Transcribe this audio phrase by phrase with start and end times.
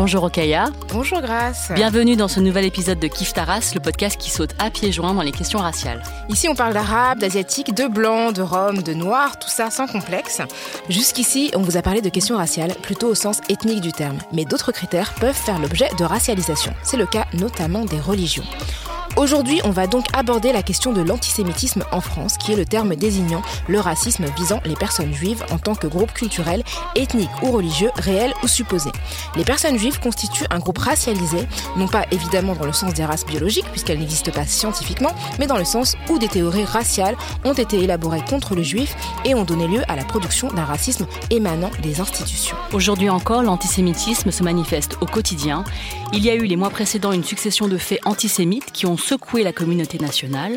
[0.00, 0.70] Bonjour Okaya.
[0.88, 1.70] Bonjour Grace.
[1.74, 5.12] Bienvenue dans ce nouvel épisode de Kif Taras, le podcast qui saute à pieds joints
[5.12, 6.02] dans les questions raciales.
[6.30, 10.40] Ici, on parle d'arabe, d'asiatique, de blanc, de rome, de noir, tout ça sans complexe.
[10.88, 14.46] Jusqu'ici, on vous a parlé de questions raciales plutôt au sens ethnique du terme, mais
[14.46, 16.72] d'autres critères peuvent faire l'objet de racialisation.
[16.82, 18.46] C'est le cas notamment des religions.
[19.16, 22.94] Aujourd'hui, on va donc aborder la question de l'antisémitisme en France, qui est le terme
[22.94, 26.62] désignant le racisme visant les personnes juives en tant que groupe culturel,
[26.94, 28.90] ethnique ou religieux, réel ou supposé.
[29.36, 33.26] Les personnes juives constituent un groupe racialisé, non pas évidemment dans le sens des races
[33.26, 37.82] biologiques, puisqu'elles n'existent pas scientifiquement, mais dans le sens où des théories raciales ont été
[37.82, 42.00] élaborées contre le juif et ont donné lieu à la production d'un racisme émanant des
[42.00, 42.56] institutions.
[42.72, 45.64] Aujourd'hui encore, l'antisémitisme se manifeste au quotidien.
[46.12, 49.42] Il y a eu les mois précédents une succession de faits antisémites qui ont secoué
[49.42, 50.56] la communauté nationale.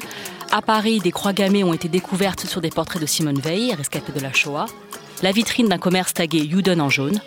[0.52, 4.12] À Paris, des croix gammées ont été découvertes sur des portraits de Simone Veil, rescapée
[4.12, 4.68] de la Shoah.
[5.24, 7.22] La vitrine d'un commerce tagué Juden en jaune.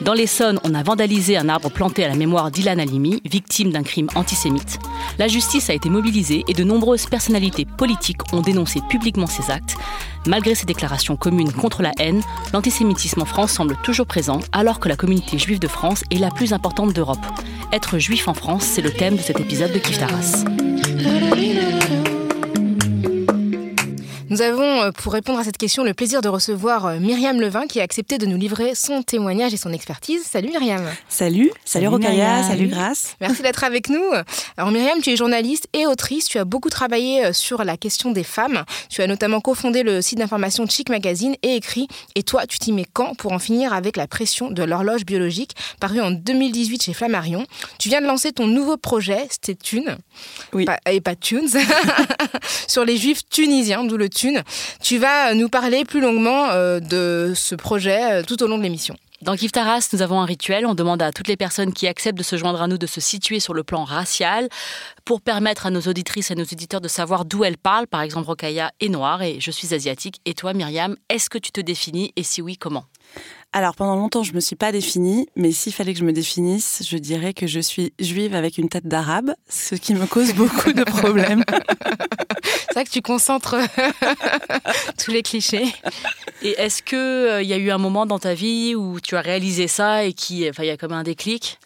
[0.00, 3.82] Dans l'Essonne, on a vandalisé un arbre planté à la mémoire d'Ilan Halimi, victime d'un
[3.82, 4.78] crime antisémite.
[5.18, 9.76] La justice a été mobilisée et de nombreuses personnalités politiques ont dénoncé publiquement ces actes.
[10.26, 12.22] Malgré ces déclarations communes contre la haine,
[12.54, 16.30] l'antisémitisme en France semble toujours présent alors que la communauté juive de France est la
[16.30, 17.18] plus importante d'Europe.
[17.70, 20.44] Être juif en France, c'est le thème de cet épisode de Kif Taras.
[24.32, 27.66] Nous avons, euh, pour répondre à cette question, le plaisir de recevoir euh, Myriam Levin
[27.66, 30.22] qui a accepté de nous livrer son témoignage et son expertise.
[30.24, 30.80] Salut Myriam.
[31.06, 33.14] Salut, salut, Rokaya, salut Grace.
[33.20, 34.02] Merci d'être avec nous.
[34.56, 38.10] Alors Myriam, tu es journaliste et autrice, tu as beaucoup travaillé euh, sur la question
[38.10, 38.64] des femmes.
[38.88, 42.72] Tu as notamment cofondé le site d'information Chic Magazine et écrit Et toi, tu t'y
[42.72, 43.14] mets quand?
[43.14, 47.44] pour en finir avec la pression de l'horloge biologique, paru en 2018 chez Flammarion.
[47.78, 49.98] Tu viens de lancer ton nouveau projet, c'était Thune,
[50.54, 50.64] oui.
[50.90, 51.50] et pas Tunes,
[52.66, 54.08] sur les juifs tunisiens, d'où le
[54.80, 58.62] tu vas nous parler plus longuement euh, de ce projet euh, tout au long de
[58.62, 58.96] l'émission.
[59.22, 60.66] Dans Kif Taras, nous avons un rituel.
[60.66, 63.00] On demande à toutes les personnes qui acceptent de se joindre à nous de se
[63.00, 64.48] situer sur le plan racial
[65.04, 67.86] pour permettre à nos auditrices et nos auditeurs de savoir d'où elles parlent.
[67.86, 70.20] Par exemple, Rokaya est noire et je suis asiatique.
[70.24, 72.12] Et toi, Myriam, est-ce que tu te définis?
[72.16, 72.84] Et si oui, comment?
[73.52, 76.82] Alors pendant longtemps, je me suis pas définie, mais s'il fallait que je me définisse,
[76.88, 80.72] je dirais que je suis juive avec une tête d'arabe, ce qui me cause beaucoup
[80.72, 81.44] de problèmes.
[82.42, 83.56] C'est vrai que tu concentres
[84.98, 85.66] tous les clichés.
[86.40, 89.16] Et est-ce que euh, il y a eu un moment dans ta vie où tu
[89.16, 91.58] as réalisé ça et qui, y a comme un déclic?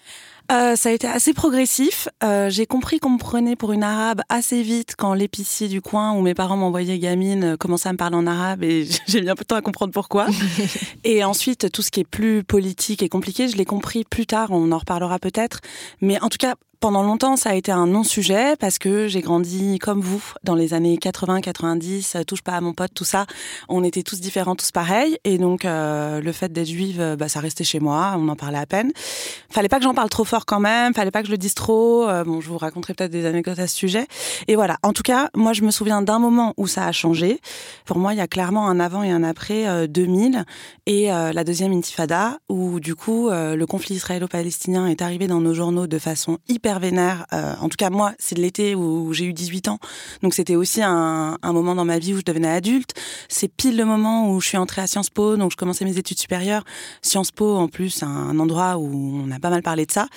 [0.52, 2.08] Euh, ça a été assez progressif.
[2.22, 6.12] Euh, j'ai compris qu'on me prenait pour une arabe assez vite quand l'épicier du coin
[6.12, 9.28] où mes parents m'envoyaient gamine euh, commençait à me parler en arabe et j'ai mis
[9.28, 10.26] un peu de temps à comprendre pourquoi.
[11.04, 14.50] et ensuite, tout ce qui est plus politique et compliqué, je l'ai compris plus tard,
[14.50, 15.60] on en reparlera peut-être.
[16.00, 19.78] Mais en tout cas, pendant longtemps, ça a été un non-sujet parce que j'ai grandi
[19.78, 23.26] comme vous dans les années 80, 90, touche pas à mon pote, tout ça.
[23.68, 25.18] On était tous différents, tous pareils.
[25.24, 28.14] Et donc, euh, le fait d'être juive, euh, bah, ça restait chez moi.
[28.18, 28.92] On en parlait à peine.
[29.50, 30.94] Fallait pas que j'en parle trop fort quand même.
[30.94, 32.08] Fallait pas que je le dise trop.
[32.08, 34.06] Euh, bon, je vous raconterai peut-être des anecdotes à ce sujet.
[34.48, 34.76] Et voilà.
[34.82, 37.40] En tout cas, moi, je me souviens d'un moment où ça a changé.
[37.84, 40.44] Pour moi, il y a clairement un avant et un après 2000
[40.86, 45.86] et la deuxième intifada où, du coup, le conflit israélo-palestinien est arrivé dans nos journaux
[45.86, 47.26] de façon hyper vénère.
[47.32, 49.78] Euh, en tout cas, moi, c'est de l'été où j'ai eu 18 ans.
[50.22, 52.92] Donc, c'était aussi un, moment dans ma vie où je devenais adulte.
[53.28, 55.96] C'est pile le moment où je suis entrée à Sciences Po, donc je commençais mes
[55.96, 56.64] études supérieures.
[57.02, 60.08] Sciences Po, en plus, un endroit où on a pas mal parlé de ça.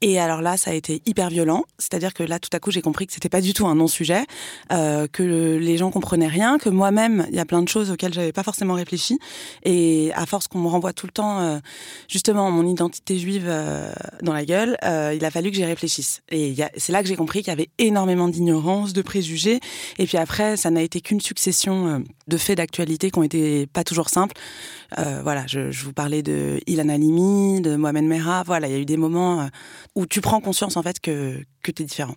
[0.00, 1.64] Et alors là, ça a été hyper violent.
[1.78, 4.24] C'est-à-dire que là, tout à coup, j'ai compris que c'était pas du tout un non-sujet,
[4.72, 8.12] euh, que les gens comprenaient rien, que moi-même, il y a plein de choses auxquelles
[8.12, 9.18] j'avais pas forcément réfléchi.
[9.64, 11.58] Et à force qu'on me renvoie tout le temps, euh,
[12.08, 13.50] justement, mon identité juive
[14.22, 15.91] dans la gueule, il a fallu que j'y réfléchisse.
[16.30, 19.60] Et c'est là que j'ai compris qu'il y avait énormément d'ignorance, de préjugés.
[19.98, 21.98] Et puis après, ça n'a été qu'une succession euh,
[22.28, 24.36] de faits d'actualité qui ont été pas toujours simples.
[24.98, 28.42] Euh, voilà, je, vous parlais de Ilan Halimi, de Mohamed Merah.
[28.44, 29.46] Voilà, il y a eu des moments euh,
[29.94, 32.14] où tu prends conscience en fait que, que tu es différent.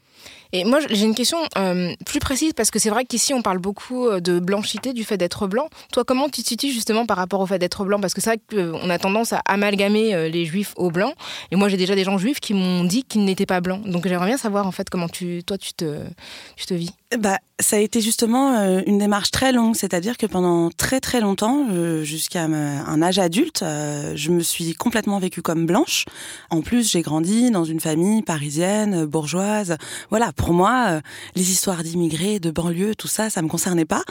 [0.52, 3.60] Et moi, j'ai une question euh, plus précise parce que c'est vrai qu'ici, on parle
[3.60, 5.70] beaucoup de blanchité, du fait d'être blanc.
[5.92, 8.00] Toi, comment tu te situes justement par rapport au fait d'être blanc?
[8.00, 11.14] Parce que c'est vrai qu'on a tendance à amalgamer les juifs aux blancs.
[11.52, 13.84] Et moi, j'ai déjà des gens juifs qui m'ont dit qu'ils n'étaient pas blancs.
[13.86, 16.92] Donc, j'aimerais bien savoir en fait comment toi, tu te vis.
[17.20, 19.76] Bah, ça a été justement une démarche très longue.
[19.76, 21.66] C'est-à-dire que pendant très très longtemps,
[22.04, 26.06] jusqu'à un âge adulte, euh, je me suis complètement vécue comme blanche.
[26.50, 29.78] En plus, j'ai grandi dans une famille parisienne, bourgeoise.
[30.10, 31.02] Voilà, pour moi, euh,
[31.36, 34.04] les histoires d'immigrés, de banlieue, tout ça, ça me concernait pas.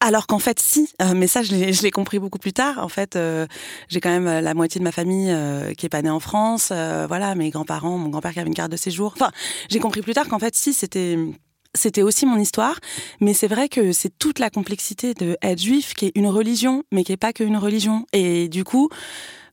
[0.00, 0.88] Alors qu'en fait, si.
[1.02, 2.78] Euh, mais ça, je l'ai compris beaucoup plus tard.
[2.78, 3.18] En fait,
[3.88, 5.34] j'ai quand même la moitié de ma famille
[5.76, 6.68] qui est pas née en France.
[6.68, 9.12] voilà, mes grands-parents, mon grand-père qui avait une carte de séjour.
[9.14, 9.30] Enfin,
[9.68, 11.18] j'ai compris plus tard qu'en fait, si, c'était
[11.74, 12.78] c'était aussi mon histoire,
[13.20, 16.84] mais c'est vrai que c'est toute la complexité de être juif, qui est une religion,
[16.92, 18.06] mais qui est pas qu'une religion.
[18.12, 18.88] Et du coup,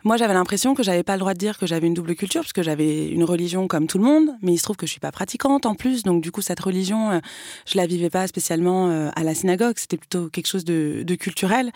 [0.03, 2.41] moi, j'avais l'impression que j'avais pas le droit de dire que j'avais une double culture,
[2.41, 4.91] parce que j'avais une religion comme tout le monde, mais il se trouve que je
[4.91, 7.19] suis pas pratiquante en plus, donc du coup, cette religion, euh,
[7.65, 11.15] je la vivais pas spécialement euh, à la synagogue, c'était plutôt quelque chose de, de
[11.15, 11.71] culturel.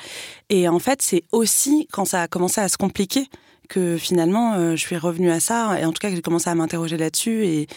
[0.50, 3.28] Et en fait, c'est aussi quand ça a commencé à se compliquer
[3.68, 6.50] que finalement, euh, je suis revenue à ça, et en tout cas, que j'ai commencé
[6.50, 7.68] à m'interroger là-dessus, et,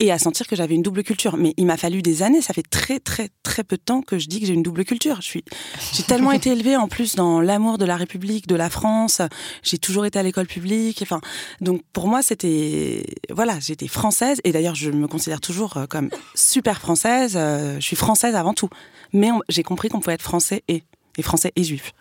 [0.00, 1.36] et à sentir que j'avais une double culture.
[1.36, 4.18] Mais il m'a fallu des années, ça fait très très très peu de temps que
[4.18, 5.16] je dis que j'ai une double culture.
[5.16, 5.44] Je suis,
[5.92, 9.20] j'ai tellement été élevée en plus dans l'amour de la République, de la France.
[9.62, 11.00] J'ai toujours été à l'école publique.
[11.02, 11.20] Enfin,
[11.60, 16.10] donc pour moi c'était, voilà, j'étais française et d'ailleurs je me considère toujours euh, comme
[16.34, 17.34] super française.
[17.36, 18.70] Euh, je suis française avant tout.
[19.12, 20.82] Mais j'ai compris qu'on pouvait être français et,
[21.18, 21.92] et français et juif.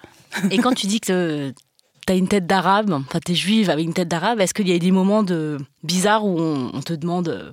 [0.51, 1.51] Et quand tu dis que
[2.05, 4.73] tu as une tête d'arabe, enfin t'es juive avec une tête d'arabe, est-ce qu'il y
[4.73, 7.49] a des moments de bizarres où on te demande euh,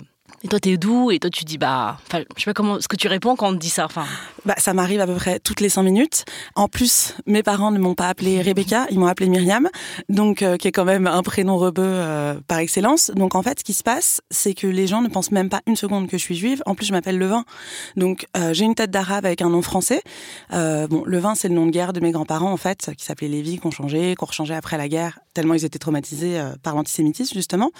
[0.47, 2.95] et toi, t'es d'où Et toi, tu dis, bah, je sais pas comment, ce que
[2.95, 3.83] tu réponds quand on te dit ça.
[3.85, 4.05] Enfin.
[4.45, 6.23] Bah, ça m'arrive à peu près toutes les cinq minutes.
[6.55, 9.67] En plus, mes parents ne m'ont pas appelé Rebecca, ils m'ont appelé Myriam,
[10.07, 13.11] donc euh, qui est quand même un prénom rebeu euh, par excellence.
[13.13, 15.59] Donc en fait, ce qui se passe, c'est que les gens ne pensent même pas
[15.67, 16.63] une seconde que je suis juive.
[16.65, 17.43] En plus, je m'appelle Levin,
[17.97, 20.01] donc euh, j'ai une tête d'arabe avec un nom français.
[20.49, 23.57] bon, Levin, c'est le nom de guerre de mes grands-parents en fait, qui s'appelait Lévi,
[23.57, 27.71] qu'on changeait, qu'on rechangeait après la guerre, tellement ils étaient traumatisés par l'antisémitisme justement.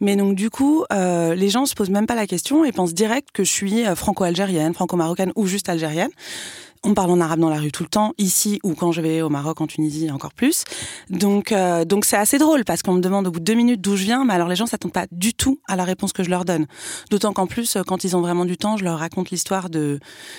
[0.00, 3.28] Mais donc du coup, les gens se posent même pas la question et pensent direct
[3.34, 6.08] que je suis euh, franco-algérienne, franco-marocaine ou juste algérienne.
[6.84, 9.22] On parle en arabe dans la rue tout le temps, ici ou quand je vais
[9.22, 10.64] au Maroc, en Tunisie, encore plus.
[11.10, 13.80] Donc, euh, donc c'est assez drôle parce qu'on me demande au bout de deux minutes
[13.80, 16.22] d'où je viens, mais alors les gens s'attendent pas du tout à la réponse que
[16.22, 16.66] je leur donne.
[17.10, 19.98] D'autant qu'en plus, euh, quand ils ont vraiment du temps, je leur raconte l'histoire de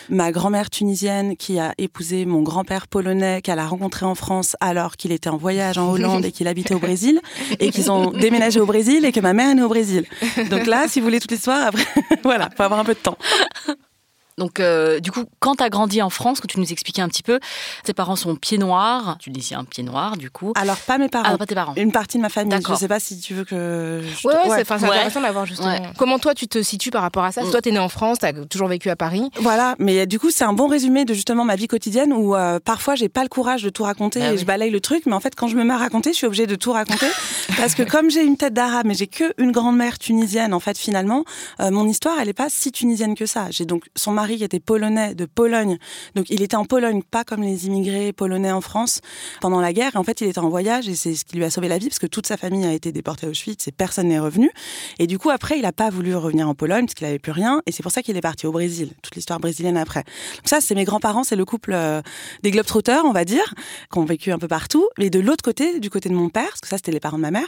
[0.09, 4.97] ma grand-mère tunisienne qui a épousé mon grand-père polonais qu'elle a rencontré en France alors
[4.97, 7.21] qu'il était en voyage en Hollande et qu'il habitait au Brésil
[7.59, 10.05] et qu'ils ont déménagé au Brésil et que ma mère est née au Brésil.
[10.49, 11.85] Donc là, si vous voulez toute l'histoire, après,
[12.23, 13.17] voilà, faut avoir un peu de temps.
[14.39, 17.09] Donc, euh, du coup, quand tu as grandi en France, que tu nous expliquais un
[17.09, 17.39] petit peu,
[17.83, 19.17] tes parents sont pieds noirs.
[19.19, 20.53] Tu disais un pied noir, du coup.
[20.55, 21.29] Alors, pas mes parents.
[21.33, 21.73] Ah, pas tes parents.
[21.75, 22.57] Une partie de ma famille.
[22.65, 24.01] Je ne sais pas si tu veux que.
[24.01, 24.27] Je...
[24.27, 25.75] Ouais, ouais, c'est intéressant d'avoir justement.
[25.97, 27.43] Comment toi, tu te situes par rapport à ça?
[27.43, 27.51] Mm.
[27.51, 29.29] Toi, tu es né en France, tu as toujours vécu à Paris.
[29.41, 32.59] Voilà, mais du coup, c'est un bon résumé de justement ma vie quotidienne où euh,
[32.63, 35.13] parfois, j'ai pas le courage de tout raconter bah et je balaye le truc, mais
[35.13, 37.07] en fait, quand je me mets à raconter, je suis obligée de tout raconter.
[37.57, 40.77] parce que comme j'ai une tête d'arabe, mais j'ai que une grand-mère tunisienne, en fait,
[40.77, 41.25] finalement,
[41.59, 43.47] euh, mon histoire, elle est pas si tunisienne que ça.
[43.51, 45.77] J'ai donc son mari qui était polonais de Pologne.
[46.15, 49.01] Donc il était en Pologne, pas comme les immigrés polonais en France
[49.41, 49.91] pendant la guerre.
[49.95, 51.87] En fait, il était en voyage et c'est ce qui lui a sauvé la vie
[51.87, 54.51] parce que toute sa famille a été déportée à Auschwitz et personne n'est revenu.
[54.99, 57.31] Et du coup, après, il n'a pas voulu revenir en Pologne parce qu'il n'avait plus
[57.31, 57.61] rien.
[57.65, 58.91] Et c'est pour ça qu'il est parti au Brésil.
[59.01, 60.03] Toute l'histoire brésilienne après.
[60.03, 62.01] Donc ça, c'est mes grands-parents, c'est le couple euh,
[62.43, 63.53] des globetrotters, on va dire,
[63.91, 64.87] qui ont vécu un peu partout.
[64.99, 67.17] Et de l'autre côté, du côté de mon père, parce que ça, c'était les parents
[67.17, 67.47] de ma mère.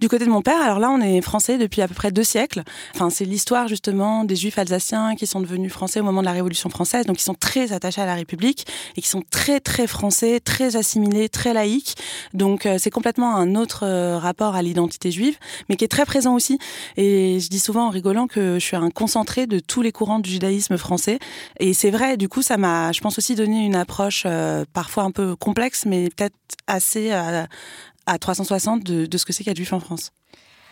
[0.00, 2.24] Du côté de mon père, alors là, on est français depuis à peu près deux
[2.24, 2.62] siècles.
[2.94, 6.32] Enfin, c'est l'histoire justement des juifs alsaciens qui sont devenus français au moment de la
[6.32, 9.86] Révolution française donc ils sont très attachés à la République et qui sont très très
[9.86, 11.94] français, très assimilés, très laïcs.
[12.34, 15.36] Donc euh, c'est complètement un autre euh, rapport à l'identité juive,
[15.68, 16.58] mais qui est très présent aussi.
[16.96, 20.18] Et je dis souvent en rigolant que je suis un concentré de tous les courants
[20.18, 21.18] du judaïsme français.
[21.60, 25.04] Et c'est vrai, du coup, ça m'a, je pense aussi donné une approche euh, parfois
[25.04, 27.48] un peu complexe, mais peut-être assez à,
[28.18, 30.12] 360 de, de ce que c'est qu'être juif en France.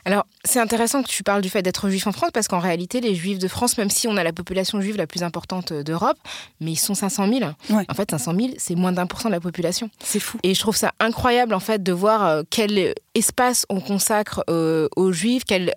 [0.07, 3.01] Alors, c'est intéressant que tu parles du fait d'être juif en France, parce qu'en réalité,
[3.01, 5.83] les juifs de France, même si on a la population juive la plus importante euh,
[5.83, 6.17] d'Europe,
[6.61, 7.51] mais ils sont 500 000.
[7.71, 9.91] En fait, 500 000, c'est moins d'un pour cent de la population.
[9.99, 10.39] C'est fou.
[10.45, 15.13] Et je trouve ça incroyable, en fait, de voir euh, quelle espace on consacre aux
[15.13, 15.75] juifs, quelle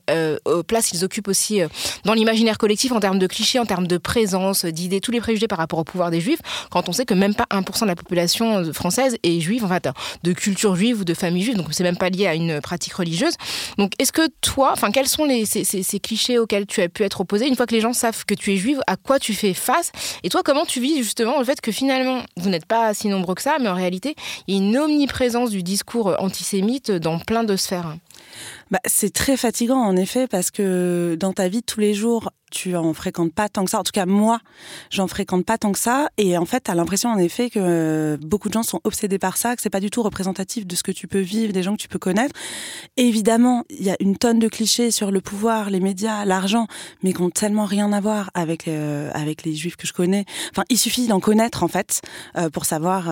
[0.68, 1.62] place ils occupent aussi
[2.06, 5.48] dans l'imaginaire collectif en termes de clichés, en termes de présence, d'idées, tous les préjugés
[5.48, 7.96] par rapport au pouvoir des juifs, quand on sait que même pas 1% de la
[7.96, 9.90] population française est juive, en fait,
[10.24, 12.94] de culture juive ou de famille juive, donc c'est même pas lié à une pratique
[12.94, 13.34] religieuse.
[13.78, 17.04] Donc est-ce que toi, enfin quels sont les, ces, ces, clichés auxquels tu as pu
[17.04, 19.34] être opposé une fois que les gens savent que tu es juive, à quoi tu
[19.34, 19.92] fais face?
[20.24, 23.36] Et toi, comment tu vis justement le fait que finalement, vous n'êtes pas si nombreux
[23.36, 24.16] que ça, mais en réalité,
[24.48, 27.96] il y a une omniprésence du discours antisémite dans plein de sphères
[28.72, 32.76] bah, C'est très fatigant en effet parce que dans ta vie tous les jours, tu
[32.76, 33.80] en fréquentes pas tant que ça.
[33.80, 34.40] En tout cas, moi,
[34.90, 36.10] j'en fréquente pas tant que ça.
[36.18, 39.20] Et en fait, tu as l'impression, en effet, que euh, beaucoup de gens sont obsédés
[39.20, 41.64] par ça, que c'est pas du tout représentatif de ce que tu peux vivre, des
[41.64, 42.36] gens que tu peux connaître.
[42.98, 46.68] évidemment, il y a une tonne de clichés sur le pouvoir, les médias, l'argent,
[47.04, 50.26] mais qui ont tellement rien à voir avec, euh, avec les juifs que je connais.
[50.52, 52.02] Enfin, il suffit d'en connaître, en fait,
[52.38, 53.06] euh, pour savoir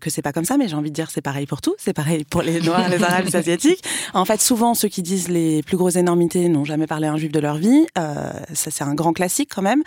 [0.00, 0.56] que c'est pas comme ça.
[0.56, 1.74] Mais j'ai envie de dire, c'est pareil pour tout.
[1.78, 3.82] C'est pareil pour les Noirs, les Arabes, les Asiatiques.
[4.12, 7.16] En fait, souvent, ceux qui disent les plus grosses énormités n'ont jamais parlé à un
[7.16, 7.86] juif de leur vie.
[7.94, 9.82] ça c'est un grand classique quand même.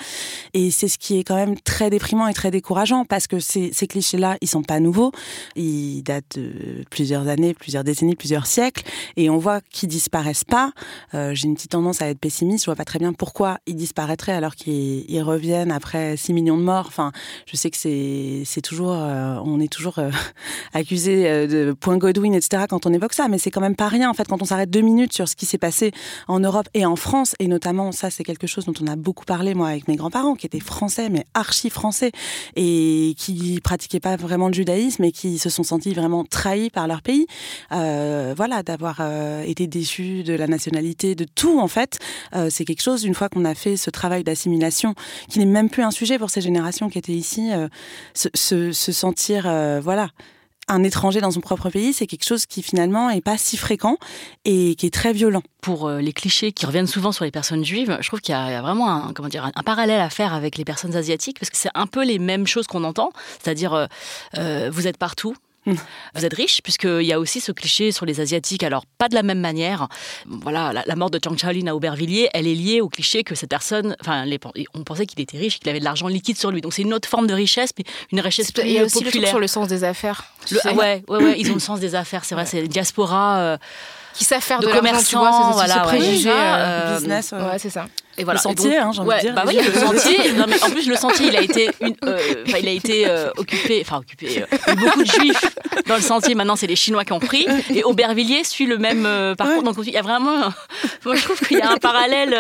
[0.53, 3.71] Et c'est ce qui est quand même très déprimant et très décourageant parce que ces,
[3.87, 5.11] clichés-là, ils sont pas nouveaux.
[5.55, 8.83] Ils datent de plusieurs années, plusieurs décennies, plusieurs siècles.
[9.15, 10.71] Et on voit qu'ils disparaissent pas.
[11.13, 12.65] Euh, j'ai une petite tendance à être pessimiste.
[12.65, 16.63] Je vois pas très bien pourquoi ils disparaîtraient alors qu'ils reviennent après 6 millions de
[16.63, 16.85] morts.
[16.87, 17.11] Enfin,
[17.45, 20.09] je sais que c'est, toujours, euh, on est toujours euh,
[20.73, 22.63] accusé de point Godwin, etc.
[22.69, 23.27] quand on évoque ça.
[23.27, 24.09] Mais c'est quand même pas rien.
[24.09, 25.91] En fait, quand on s'arrête deux minutes sur ce qui s'est passé
[26.27, 29.25] en Europe et en France, et notamment, ça, c'est quelque chose dont on a beaucoup
[29.25, 32.11] parlé, moi, avec mes grands-parents, qui étaient français, mais archi français,
[32.55, 36.87] et qui pratiquaient pas vraiment le judaïsme, et qui se sont sentis vraiment trahis par
[36.87, 37.27] leur pays.
[37.71, 41.99] Euh, voilà, d'avoir euh, été déçus de la nationalité, de tout, en fait.
[42.35, 44.95] Euh, c'est quelque chose, une fois qu'on a fait ce travail d'assimilation,
[45.29, 47.51] qui n'est même plus un sujet pour ces générations qui étaient ici,
[48.13, 49.43] se, se, sentir,
[49.81, 50.09] voilà,
[50.67, 53.97] un étranger dans son propre pays, c'est quelque chose qui finalement est pas si fréquent
[54.45, 55.43] et qui est très violent.
[55.61, 58.37] Pour euh, les clichés qui reviennent souvent sur les personnes juives, je trouve qu'il y,
[58.37, 61.57] a vraiment un, comment dire, un, parallèle à faire avec les personnes asiatiques parce que
[61.57, 63.85] c'est un peu les mêmes choses qu'on entend, c'est-à-dire euh,
[64.37, 65.35] euh, vous êtes partout,
[66.15, 69.15] vous êtes riche, puisqu'il y a aussi ce cliché sur les Asiatiques, alors pas de
[69.15, 69.87] la même manière.
[70.25, 73.49] Voilà, la, mort de Chang Chaolin à Aubervilliers, elle est liée au cliché que cette
[73.49, 74.25] personne, enfin,
[74.73, 76.61] on pensait qu'il était riche, qu'il avait de l'argent liquide sur lui.
[76.61, 79.03] Donc c'est une autre forme de richesse, mais une richesse plus Il y a aussi
[79.03, 80.23] le sur le sens des affaires.
[80.65, 83.37] ouais, ouais, ouais, ils ont le sens des affaires, c'est vrai, c'est diaspora.
[83.39, 83.57] Euh,
[84.13, 87.33] qui savent faire de, de commerçants, voilà, préjugés, euh, business.
[87.33, 87.85] Ouais, c'est ça.
[88.17, 88.39] Et voilà.
[88.39, 89.35] Le sentier, hein, j'ai envie de dire.
[89.35, 90.33] Bah oui, le sentier.
[90.33, 93.29] Non, mais en plus, le sentier, il a été, une, euh, il a été euh,
[93.37, 94.43] occupé, enfin occupé.
[94.43, 95.45] Euh, beaucoup de juifs
[95.87, 96.33] dans le sentier.
[96.33, 97.47] Maintenant, c'est les Chinois qui ont pris.
[97.69, 99.07] Et Aubervilliers suit le même
[99.37, 99.61] parcours.
[99.61, 100.39] Donc, il y a vraiment.
[101.05, 102.35] moi, je trouve qu'il y a un parallèle.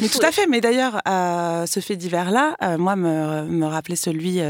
[0.00, 0.46] mais tout à fait.
[0.46, 4.40] Mais d'ailleurs, ce fait divers-là, moi, me, me rappelait celui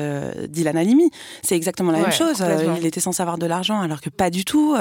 [0.49, 1.11] d'Ilan Halimi.
[1.43, 2.45] C'est exactement la même chose.
[2.79, 4.77] il était sans avoir de l'argent, alors que pas du tout.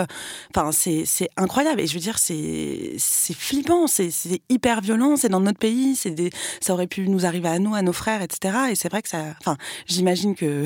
[0.54, 1.80] Enfin, c'est incroyable.
[1.80, 2.98] Et je veux dire, c'est
[3.38, 3.88] flippant.
[3.88, 4.12] C'est
[4.50, 5.16] hyper violent.
[5.16, 8.22] C'est dans notre pays, des, ça aurait pu nous arriver à nous, à nos frères,
[8.22, 8.72] etc.
[8.72, 10.66] Et c'est vrai que ça, enfin, j'imagine que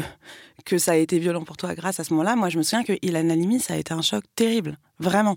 [0.64, 2.36] que ça a été violent pour toi grâce à ce moment-là.
[2.36, 5.36] Moi, je me souviens que Ilan Halimi, ça a été un choc terrible, vraiment,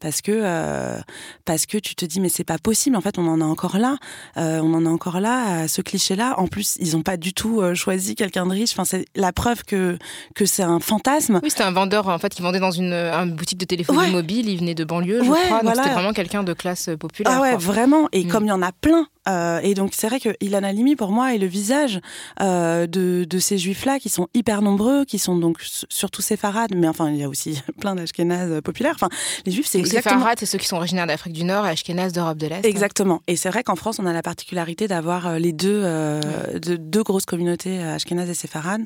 [0.00, 0.98] parce que euh,
[1.44, 2.96] parce que tu te dis mais c'est pas possible.
[2.96, 3.96] En fait, on en a encore là,
[4.36, 6.34] euh, on en a encore là, ce cliché-là.
[6.38, 8.72] En plus, ils ont pas du tout euh, choisi quelqu'un de riche.
[8.72, 9.98] Enfin, c'est la preuve que
[10.34, 11.40] que c'est un fantasme.
[11.42, 12.94] Oui, c'était un vendeur en fait qui vendait dans une,
[13.36, 14.48] boutique de téléphonie mobile.
[14.48, 15.62] Il venait de banlieue, je crois.
[15.62, 17.34] Donc c'était vraiment quelqu'un de classe populaire.
[17.36, 18.08] Ah ouais, vraiment.
[18.12, 18.28] Et mm.
[18.28, 19.06] comme il y en a plein.
[19.26, 22.00] Et donc c'est vrai que Ilan Halimi pour moi est le visage
[22.40, 22.86] de,
[23.24, 27.16] de ces juifs-là qui sont hyper nombreux, qui sont donc surtout séfarades, mais enfin, il
[27.16, 28.94] y a aussi plein d'Ashkénazes populaires.
[28.94, 29.08] Enfin,
[29.44, 30.16] les juifs, c'est exactement...
[30.16, 32.64] Séfarades, c'est ceux qui sont originaires d'Afrique du Nord et Ashkénazes d'Europe de l'Est.
[32.64, 33.22] Exactement.
[33.26, 36.76] Et c'est vrai qu'en France, on a la particularité d'avoir euh, les deux, euh, de,
[36.76, 38.82] deux grosses communautés, euh, Ashkénazes et séfarades,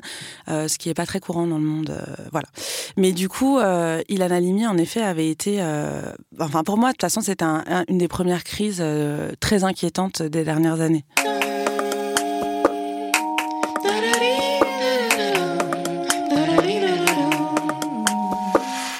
[0.47, 1.93] ce qui n'est pas très courant dans le monde.
[2.31, 2.47] voilà.
[2.97, 5.61] Mais du coup, Ilan Halimi, en effet, avait été...
[6.39, 8.83] enfin, pour moi, de toute façon, c'est un, une des premières crises
[9.39, 11.03] très inquiétantes des dernières années.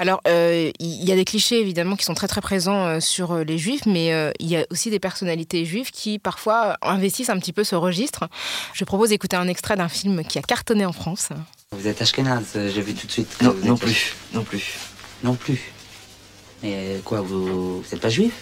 [0.01, 3.33] Alors, euh, il y a des clichés évidemment qui sont très très présents euh, sur
[3.33, 4.07] euh, les juifs, mais
[4.39, 8.27] il y a aussi des personnalités juives qui parfois investissent un petit peu ce registre.
[8.73, 11.29] Je propose d'écouter un extrait d'un film qui a cartonné en France.
[11.71, 13.41] Vous êtes Ashkenaz, j'ai vu tout de suite.
[13.43, 14.73] Non, non plus, non plus.
[15.23, 15.71] Non plus.
[16.63, 18.33] Mais quoi, vous n'êtes pas juif?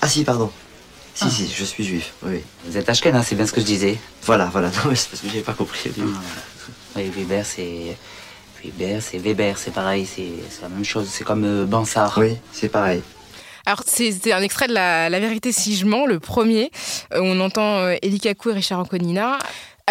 [0.00, 0.50] Ah si, pardon.
[1.14, 1.30] Si, ah.
[1.30, 2.40] si, je suis juif, oui.
[2.64, 3.98] Vous êtes Ashkenaz, c'est bien ce que je disais.
[4.22, 5.90] Voilà, voilà, non, c'est parce que j'ai pas compris.
[5.98, 6.02] Ah,
[6.96, 7.96] oui, Weber, c'est
[8.64, 11.08] Weber, c'est Weber, c'est pareil, c'est la même chose.
[11.10, 12.16] C'est comme euh, Bansard.
[12.18, 13.02] Oui, c'est pareil.
[13.64, 16.70] Alors, c'est un extrait de la, vérité si je mens, le premier.
[17.12, 19.38] Euh, on entend euh, Eli Kakou et Richard Anconina.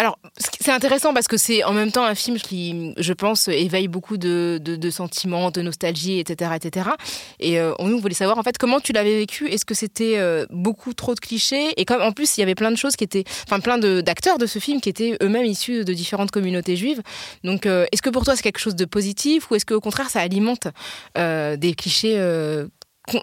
[0.02, 0.18] Alors,
[0.58, 4.16] C'est intéressant parce que c'est en même temps un film qui, je pense, éveille beaucoup
[4.16, 6.50] de, sentiments, de nostalgie, etc.
[6.56, 6.90] etc.
[7.38, 9.46] Et euh, nous, on voulait savoir en fait comment tu l'avais vécu.
[9.46, 11.72] Est-ce que c'était euh, beaucoup trop de clichés?
[11.76, 14.38] Et comme en plus, il y avait plein de choses qui étaient, enfin plein d'acteurs
[14.38, 17.00] de, ce film qui étaient eux-mêmes issus de différentes communautés juives.
[17.44, 20.10] Donc, euh, est-ce que pour toi c'est quelque chose de positif ou est-ce qu'au contraire
[20.10, 20.66] ça alimente
[21.14, 22.18] des clichés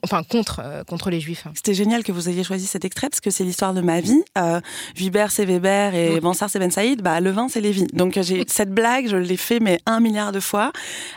[0.03, 1.47] enfin contre euh, contre les juifs.
[1.55, 4.21] C'était génial que vous ayez choisi cet extrait parce que c'est l'histoire de ma vie.
[4.37, 4.59] Euh,
[4.97, 7.01] Weber c'est Weber et Bansar c'est Ben Saïd.
[7.01, 7.87] Bah le vin c'est Lévi.
[7.93, 10.71] Donc j'ai cette blague, je l'ai fait mais un milliard de fois.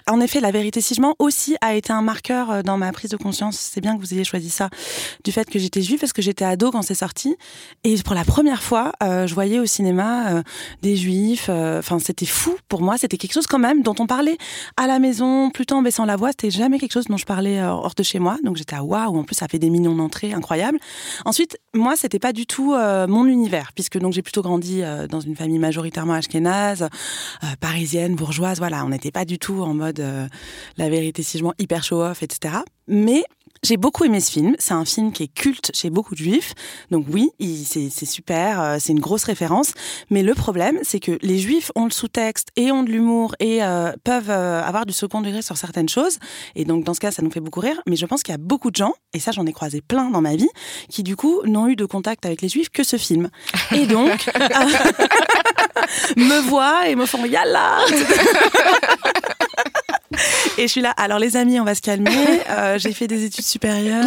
[0.08, 2.92] En effet, la vérité si je mens aussi a été un marqueur euh, dans ma
[2.92, 3.58] prise de conscience.
[3.58, 4.70] C'est bien que vous ayez choisi ça
[5.24, 7.36] du fait que j'étais juive parce que j'étais ado quand c'est sorti
[7.84, 10.42] et pour la première fois, euh, je voyais au cinéma
[10.82, 11.48] des juifs.
[11.48, 12.96] Enfin c'était fou pour moi.
[12.96, 14.38] C'était quelque chose quand même dont on parlait
[14.76, 16.30] à la maison, plutôt en baissant la voix.
[16.30, 18.36] C'était jamais quelque chose dont je parlais hors de chez moi.
[18.44, 20.78] Donc j'étais à waouh, en plus ça fait des millions d'entrées, incroyable.
[21.24, 25.06] Ensuite, moi c'était pas du tout euh, mon univers, puisque donc j'ai plutôt grandi euh,
[25.06, 29.74] dans une famille majoritairement ashkénaze, euh, parisienne, bourgeoise, voilà, on n'était pas du tout en
[29.74, 30.02] mode
[30.76, 32.56] la vérité si je mens, hyper show-off, etc.
[32.88, 33.24] Mais
[33.62, 34.56] j'ai beaucoup aimé ce film.
[34.58, 36.54] C'est un film qui est culte chez beaucoup de juifs.
[36.90, 37.30] Donc oui,
[37.64, 39.72] c'est super, euh, c'est une grosse référence.
[40.10, 43.62] Mais le problème, c'est que les juifs ont le sous-texte et ont de l'humour et
[43.62, 46.18] euh, peuvent euh, avoir du second degré sur certaines choses.
[46.56, 47.80] Et donc dans ce cas, ça nous fait beaucoup rire.
[47.86, 50.10] Mais je pense qu'il y a beaucoup de gens, et ça j'en ai croisé plein
[50.10, 50.50] dans ma vie,
[50.88, 53.30] qui du coup n'ont eu de contact avec les juifs que ce film.
[53.72, 54.30] Et donc
[56.16, 57.78] me voient et me font yalla
[60.58, 60.90] et je suis là.
[60.96, 62.10] Alors les amis, on va se calmer.
[62.50, 64.04] Euh, j'ai fait des études supérieures.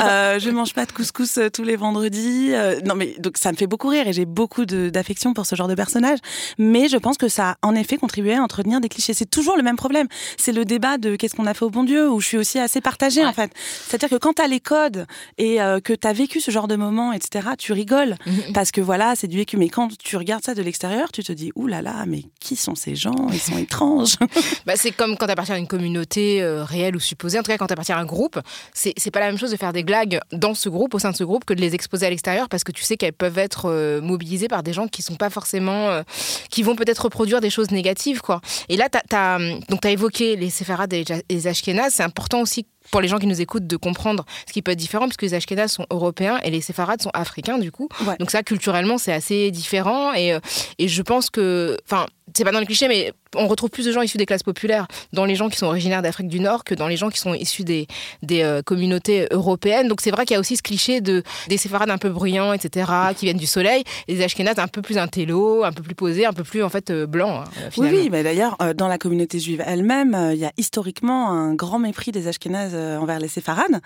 [0.00, 2.50] Euh, je mange pas de couscous euh, tous les vendredis.
[2.52, 5.54] Euh, non mais donc ça me fait beaucoup rire et j'ai beaucoup d'affection pour ce
[5.54, 6.18] genre de personnage.
[6.58, 9.14] Mais je pense que ça a en effet contribué à entretenir des clichés.
[9.14, 10.08] C'est toujours le même problème.
[10.36, 12.58] C'est le débat de qu'est-ce qu'on a fait au bon Dieu où je suis aussi
[12.58, 13.50] assez partagée en fait.
[13.86, 15.06] C'est-à-dire que quand tu as les codes
[15.38, 18.52] et que tu as vécu ce genre de moment, etc., tu rigoles mm-hmm.
[18.52, 19.56] parce que voilà, c'est du vécu.
[19.56, 22.56] Mais quand tu regardes ça de l'extérieur, tu te dis ouh là là, mais qui
[22.56, 23.28] sont ces gens?
[23.32, 24.16] Ils sont étranges.
[24.66, 27.50] bah, c'est comme quand tu appartiens à une communauté euh, réelle ou supposée, en tout
[27.50, 28.40] cas quand tu appartiens à un groupe,
[28.72, 31.10] c'est, c'est pas la même chose de faire des blagues dans ce groupe, au sein
[31.10, 33.38] de ce groupe, que de les exposer à l'extérieur parce que tu sais qu'elles peuvent
[33.38, 35.90] être euh, mobilisées par des gens qui sont pas forcément.
[35.90, 36.02] Euh,
[36.50, 38.40] qui vont peut-être reproduire des choses négatives, quoi.
[38.68, 41.94] Et là, tu as, évoqué les séfarades et les ashkénazes.
[41.94, 44.78] C'est important aussi pour les gens qui nous écoutent de comprendre ce qui peut être
[44.78, 47.88] différent, puisque les Ashkénazes sont européens et les séfarades sont africains, du coup.
[48.18, 50.12] Donc ça, culturellement, c'est assez différent.
[50.14, 50.36] Et,
[50.78, 53.92] et je pense que, enfin, c'est pas dans les clichés, mais on retrouve plus de
[53.92, 56.74] gens issus des classes populaires dans les gens qui sont originaires d'Afrique du Nord que
[56.74, 57.86] dans les gens qui sont issus des,
[58.22, 59.88] des euh, communautés européennes.
[59.88, 62.52] Donc c'est vrai qu'il y a aussi ce cliché de, des séfarades un peu bruyants,
[62.52, 65.94] etc., qui viennent du soleil, et des ashkénazes un peu plus intello, un peu plus
[65.94, 67.44] posés, un peu plus en fait euh, blancs.
[67.46, 71.30] Hein, oui, oui, mais d'ailleurs, euh, dans la communauté juive elle-même, il y a historiquement
[71.30, 73.80] un grand mépris des ashkénazes envers les séfarades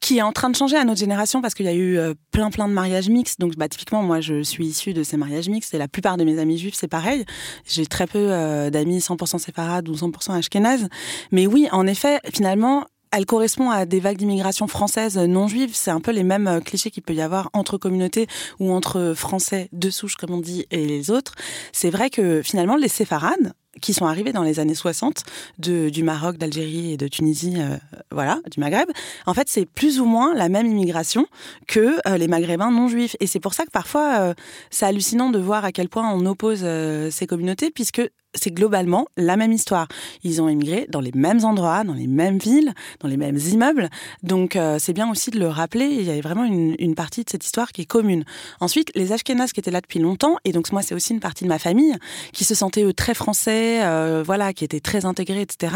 [0.00, 2.14] qui est en train de changer à notre génération parce qu'il y a eu euh,
[2.32, 3.38] plein plein de mariages mixtes.
[3.38, 6.24] Donc bah, typiquement, moi je suis issue de ces mariages mixtes et la plupart de
[6.24, 7.24] mes amis juifs c'est pareil.
[7.66, 10.88] J'ai très peu euh, d'amis 100% séfarades ou 100% ashkénazes.
[11.30, 15.70] Mais oui, en effet, finalement, elle correspond à des vagues d'immigration française non juive.
[15.74, 18.26] C'est un peu les mêmes euh, clichés qu'il peut y avoir entre communautés
[18.58, 21.34] ou entre Français de souche, comme on dit, et les autres.
[21.72, 25.24] C'est vrai que finalement, les séfarades, qui sont arrivés dans les années 60
[25.58, 27.76] de, du Maroc, d'Algérie et de Tunisie, euh,
[28.10, 28.88] voilà, du Maghreb.
[29.26, 31.26] En fait, c'est plus ou moins la même immigration
[31.66, 33.16] que euh, les Maghrébins non juifs.
[33.20, 34.34] Et c'est pour ça que parfois, euh,
[34.70, 36.64] c'est hallucinant de voir à quel point on oppose
[37.10, 38.02] ces communautés, puisque
[38.34, 39.88] c'est globalement la même histoire.
[40.22, 43.88] Ils ont immigré dans les mêmes endroits, dans les mêmes villes, dans les mêmes immeubles.
[44.22, 45.86] Donc c'est bien aussi de le rappeler.
[45.86, 48.24] Il y a vraiment une, partie de cette histoire qui est commune.
[48.60, 51.44] Ensuite, les Ashkénazes qui étaient là depuis longtemps, et donc moi c'est aussi une partie
[51.44, 51.96] de ma famille,
[52.32, 55.74] qui se sentait eux très français, euh, voilà, qui étaient très intégrés, etc.,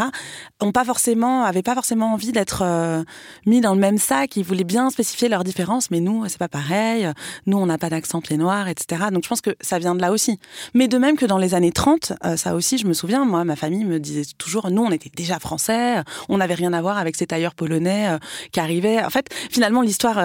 [0.61, 3.03] ont pas forcément, avaient pas forcément envie d'être euh,
[3.45, 4.35] mis dans le même sac.
[4.35, 7.09] Ils voulaient bien spécifier leurs différences, mais nous, c'est pas pareil.
[7.45, 9.05] Nous, on n'a pas d'accent pied noir, etc.
[9.11, 10.39] Donc, je pense que ça vient de là aussi.
[10.73, 13.43] Mais de même que dans les années 30, euh, ça aussi, je me souviens, moi,
[13.43, 16.97] ma famille me disait toujours, nous, on était déjà français, on n'avait rien à voir
[16.97, 18.17] avec ces tailleurs polonais
[18.51, 19.03] qui arrivaient.
[19.03, 20.19] En fait, finalement, l'histoire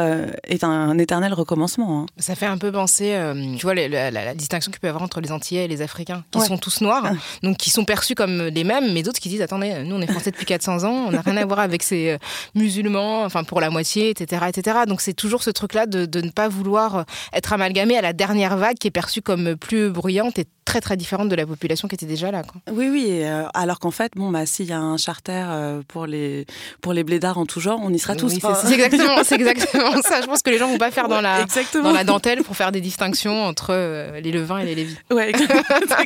[0.44, 2.02] est un, éternel recommencement.
[2.02, 2.06] Hein.
[2.18, 3.18] Ça fait un peu penser,
[3.58, 6.40] tu vois, la, distinction qu'il peut y avoir entre les Antillais et les Africains, qui
[6.40, 7.04] sont tous noirs.
[7.06, 7.12] Ah.
[7.50, 10.06] Donc, qui sont perçus comme les mêmes, mais d'autres qui disent attendez, nous on est
[10.06, 12.18] français depuis 400 ans, on n'a rien à voir avec ces euh,
[12.54, 14.44] musulmans, enfin pour la moitié, etc.
[14.46, 14.78] etc.
[14.86, 18.56] Donc c'est toujours ce truc-là de, de, ne pas vouloir être amalgamé à la dernière
[18.56, 21.96] vague qui est perçue comme plus bruyante et très très différente de la population qui
[21.96, 22.44] était déjà là.
[22.44, 22.60] Quoi.
[22.70, 26.06] Oui, oui, euh, alors qu'en fait, bon, bah, s'il y a un charter euh, pour
[26.06, 26.46] les,
[26.80, 28.28] pour les blédards en tout genre, on y sera tous.
[28.28, 30.20] c'est exactement, exactement ça.
[30.20, 31.46] Je pense que les gens vont pas faire dans la,
[31.82, 33.72] dans la dentelle pour faire des distinctions entre
[34.20, 34.96] les Levins et les Lévis.
[35.10, 35.32] Ouais,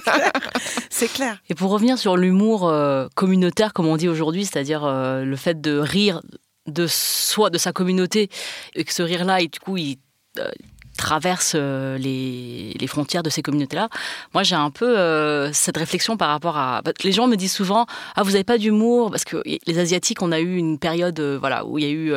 [0.88, 1.33] c'est clair.
[1.48, 5.60] Et pour revenir sur l'humour euh, communautaire, comme on dit aujourd'hui, c'est-à-dire euh, le fait
[5.60, 6.20] de rire
[6.66, 8.30] de soi, de sa communauté,
[8.74, 9.98] et que ce rire-là, du coup, il,
[10.38, 10.50] euh,
[11.04, 13.90] traversent euh, les, les, frontières de ces communautés-là.
[14.32, 16.80] Moi, j'ai un peu euh, cette réflexion par rapport à.
[17.02, 17.84] Les gens me disent souvent
[18.16, 21.36] Ah, vous n'avez pas d'humour Parce que les Asiatiques, on a eu une période euh,
[21.38, 22.14] voilà, où il y a eu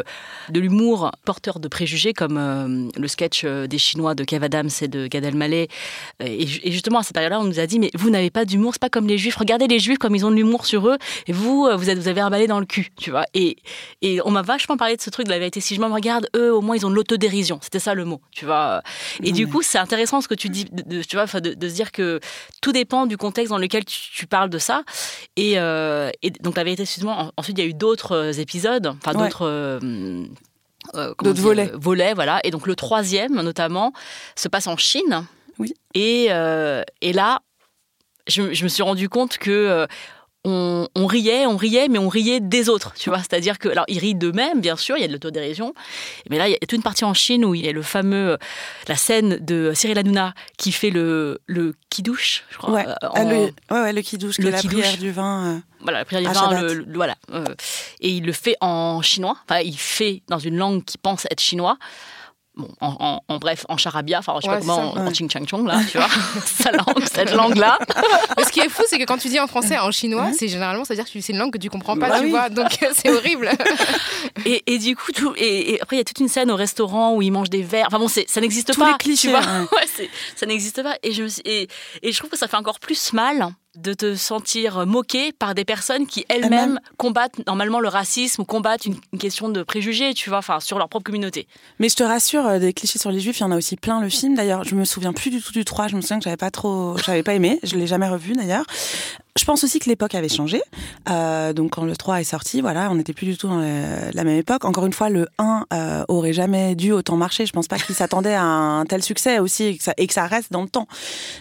[0.50, 5.08] de l'humour porteur de préjugés, comme le sketch des Chinois de Kev Adams et de
[5.08, 5.68] Gad Elmaleh.
[6.22, 8.82] Et, justement, à cette période-là, on nous a dit Mais vous n'avez pas d'humour, c'est
[8.82, 9.36] pas comme les Juifs.
[9.36, 10.98] Regardez les Juifs comme ils ont de l'humour sur eux,
[11.28, 13.26] et vous, vous, vous avez un balai dans le cul, tu vois.
[13.34, 13.58] Et,
[14.02, 15.60] et on m'a vachement parlé de ce truc de la vérité.
[15.60, 17.60] Si je me regarde, eux, au moins, ils ont de l'autodérision.
[17.62, 18.77] C'était ça le mot, tu vois.
[19.24, 21.74] Et du coup, c'est intéressant ce que tu dis, de, tu vois, de, de, se
[21.74, 22.20] dire que
[22.62, 24.84] tout dépend du contexte dans lequel tu, parles de ça.
[25.36, 28.88] Et, euh, et donc, la vérité, excuse-moi, ensuite, il y a eu d'autres euh, épisodes,
[28.88, 29.46] enfin, d'autres.
[29.46, 30.26] Euh,
[31.22, 31.72] d'autres volets.
[31.74, 32.40] volets, voilà.
[32.44, 33.94] Et donc, le troisième, notamment,
[34.36, 35.26] se passe en Chine.
[35.60, 35.74] Oui.
[35.94, 37.42] Et, et là,
[38.28, 39.88] je, je, me suis rendu compte que
[40.48, 43.20] on, riait, on riait, mais on riait des autres, tu vois.
[43.20, 45.74] C'est-à-dire que, alors, ils rient d'eux-mêmes, bien sûr, il y a de l'autodérision.
[46.30, 47.82] Mais là, il y a toute une partie en Chine où il y a le
[47.82, 48.38] fameux, euh,
[48.88, 52.74] la scène de Cyril Hanouna qui fait le, le douche, je crois.
[52.74, 55.56] Ouais, euh, ah, le, ouais, ouais, le qui-douche, la prière du vin.
[55.56, 57.16] Euh, voilà, la prière du vin, le, voilà.
[58.02, 59.38] et il le fait en chinois.
[59.50, 61.78] Enfin, il fait dans une langue qui pense être chinois
[62.58, 65.66] bon, en, en, bref, en charabia, enfin, je sais pas comment, en, ching chang chong,
[65.66, 66.08] là, tu vois,
[66.46, 67.80] sa langue, cette langue-là.
[68.46, 70.84] Ce qui est fou, c'est que quand tu dis en français, en chinois, c'est généralement,
[70.84, 73.50] c'est-à-dire que c'est une langue que tu comprends pas, bah tu vois, donc c'est horrible.
[74.46, 77.16] et, et, du coup, tout, et, après, il y a toute une scène au restaurant
[77.16, 77.88] où ils mangent des verres.
[77.88, 78.92] Enfin bon, ça n'existe pas.
[78.92, 79.28] Les clichés.
[79.28, 80.98] Tu vois ouais, ça n'existe pas.
[81.04, 81.68] Et je, et,
[82.02, 85.64] et je trouve que ça fait encore plus mal de te sentir moqué par des
[85.64, 90.40] personnes qui elles-mêmes combattent normalement le racisme ou combattent une, question de préjugés, tu vois,
[90.40, 91.48] enfin sur leur propre communauté.
[91.80, 93.76] Mais je te rassure, euh, des clichés sur les juifs, il y en a aussi
[93.76, 94.36] plein le film.
[94.36, 96.52] D'ailleurs, je me souviens plus du tout du 3, je me souviens que j'avais pas
[96.52, 98.66] trop, j'avais pas aimé, je l'ai jamais revu d'ailleurs.
[99.38, 100.62] Je pense aussi que l'époque avait changé.
[101.10, 104.24] Euh, donc quand le 3 est sorti, voilà, on n'était plus du tout dans la
[104.24, 104.66] même époque.
[104.66, 107.46] Encore une fois, le 1 euh, aurait jamais dû autant marcher.
[107.46, 110.62] Je pense pas qu'il s'attendait à un tel succès aussi et que ça, reste dans
[110.62, 110.88] le temps.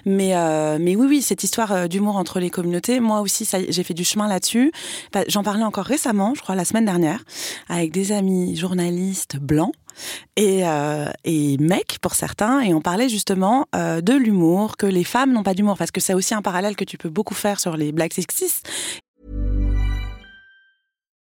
[0.05, 3.83] Mais, euh, mais oui, oui, cette histoire euh, d'humour entre les communautés, moi aussi, j'ai
[3.83, 4.73] fait du chemin là-dessus.
[5.13, 7.25] Bah, j'en parlais encore récemment, je crois la semaine dernière,
[7.69, 9.73] avec des amis journalistes blancs
[10.37, 15.05] et, euh, et mec pour certains, et on parlait justement euh, de l'humour, que les
[15.05, 17.61] femmes n'ont pas d'humour, parce que c'est aussi un parallèle que tu peux beaucoup faire
[17.61, 18.69] sur les blagues sexistes.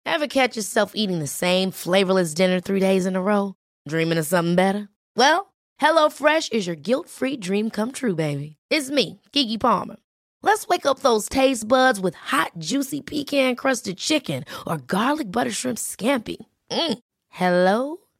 [0.05, 3.55] Ever catch yourself eating the same flavorless dinner three days in a row?
[3.87, 4.87] Dreaming of something better?
[5.17, 5.47] Well,
[5.81, 8.55] HelloFresh is your guilt-free dream come true, baby.
[8.69, 9.97] It's me, Kiki Palmer.
[10.41, 15.79] Let's wake up those taste buds with hot, juicy pecan-crusted chicken or garlic butter shrimp
[15.79, 16.37] scampi.
[16.71, 16.99] Mm.
[17.29, 17.97] Hello?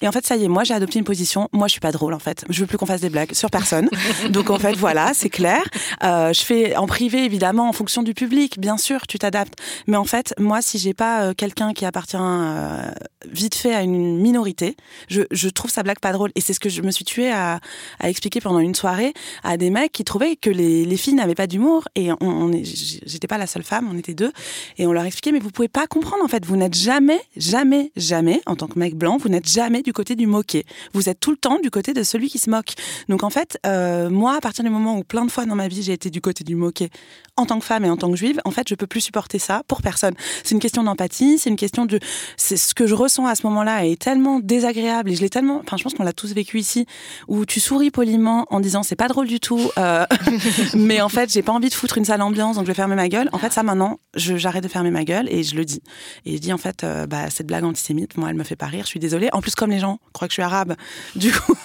[0.00, 1.48] Et en fait, ça y est, moi j'ai adopté une position.
[1.52, 2.44] Moi, je suis pas drôle en fait.
[2.48, 3.88] Je veux plus qu'on fasse des blagues sur personne.
[4.30, 5.62] Donc en fait, voilà, c'est clair.
[6.04, 8.60] Euh, je fais en privé évidemment, en fonction du public.
[8.60, 9.54] Bien sûr, tu t'adaptes.
[9.88, 12.90] Mais en fait, moi, si j'ai pas euh, quelqu'un qui appartient euh,
[13.30, 14.76] vite fait à une minorité,
[15.08, 16.30] je, je trouve sa blague pas drôle.
[16.36, 17.58] Et c'est ce que je me suis tuée à,
[17.98, 21.34] à, expliquer pendant une soirée à des mecs qui trouvaient que les, les filles n'avaient
[21.34, 21.88] pas d'humour.
[21.96, 24.32] Et on, on j'étais pas la seule femme, on était deux.
[24.76, 26.46] Et on leur expliquait, mais vous pouvez pas comprendre en fait.
[26.46, 30.16] Vous n'êtes jamais, jamais, jamais, en tant que mec blanc, vous n'êtes jamais du côté
[30.16, 30.66] du moqué.
[30.92, 32.74] Vous êtes tout le temps du côté de celui qui se moque.
[33.08, 35.66] Donc en fait, euh, moi, à partir du moment où plein de fois dans ma
[35.66, 36.90] vie j'ai été du côté du moqué,
[37.38, 39.38] en tant que femme et en tant que juive, en fait, je peux plus supporter
[39.38, 40.12] ça pour personne.
[40.44, 42.00] C'est une question d'empathie, c'est une question de,
[42.36, 45.62] c'est ce que je ressens à ce moment-là est tellement désagréable et je l'ai tellement,
[45.64, 46.84] enfin, je pense qu'on l'a tous vécu ici,
[47.28, 50.04] où tu souris poliment en disant c'est pas drôle du tout, euh,
[50.74, 52.96] mais en fait, j'ai pas envie de foutre une sale ambiance, donc je vais fermer
[52.96, 53.30] ma gueule.
[53.32, 55.80] En fait, ça maintenant, j'arrête de fermer ma gueule et je le dis.
[56.26, 58.66] Et je dis en fait, euh, bah, cette blague antisémite, moi, elle me fait pas
[58.66, 59.28] rire, je suis désolée.
[59.32, 60.74] En plus, comme les gens crois que je suis arabe.
[61.14, 61.54] Du coup,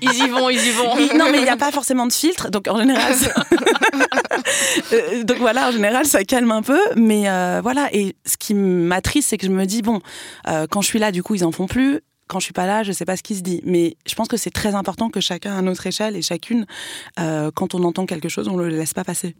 [0.00, 0.96] ils y vont, ils y vont.
[1.16, 3.14] non, mais il n'y a pas forcément de filtre, donc en général.
[4.92, 7.88] Euh, donc voilà, en général, ça calme un peu, mais euh, voilà.
[7.92, 10.00] Et ce qui m'attriste, c'est que je me dis bon,
[10.48, 12.66] euh, quand je suis là, du coup, ils en font plus quand je suis pas
[12.66, 13.60] là, je sais pas ce qui se dit.
[13.64, 16.66] Mais je pense que c'est très important que chacun à notre échelle et chacune,
[17.16, 19.36] quand on entend quelque chose, on le laisse pas passer.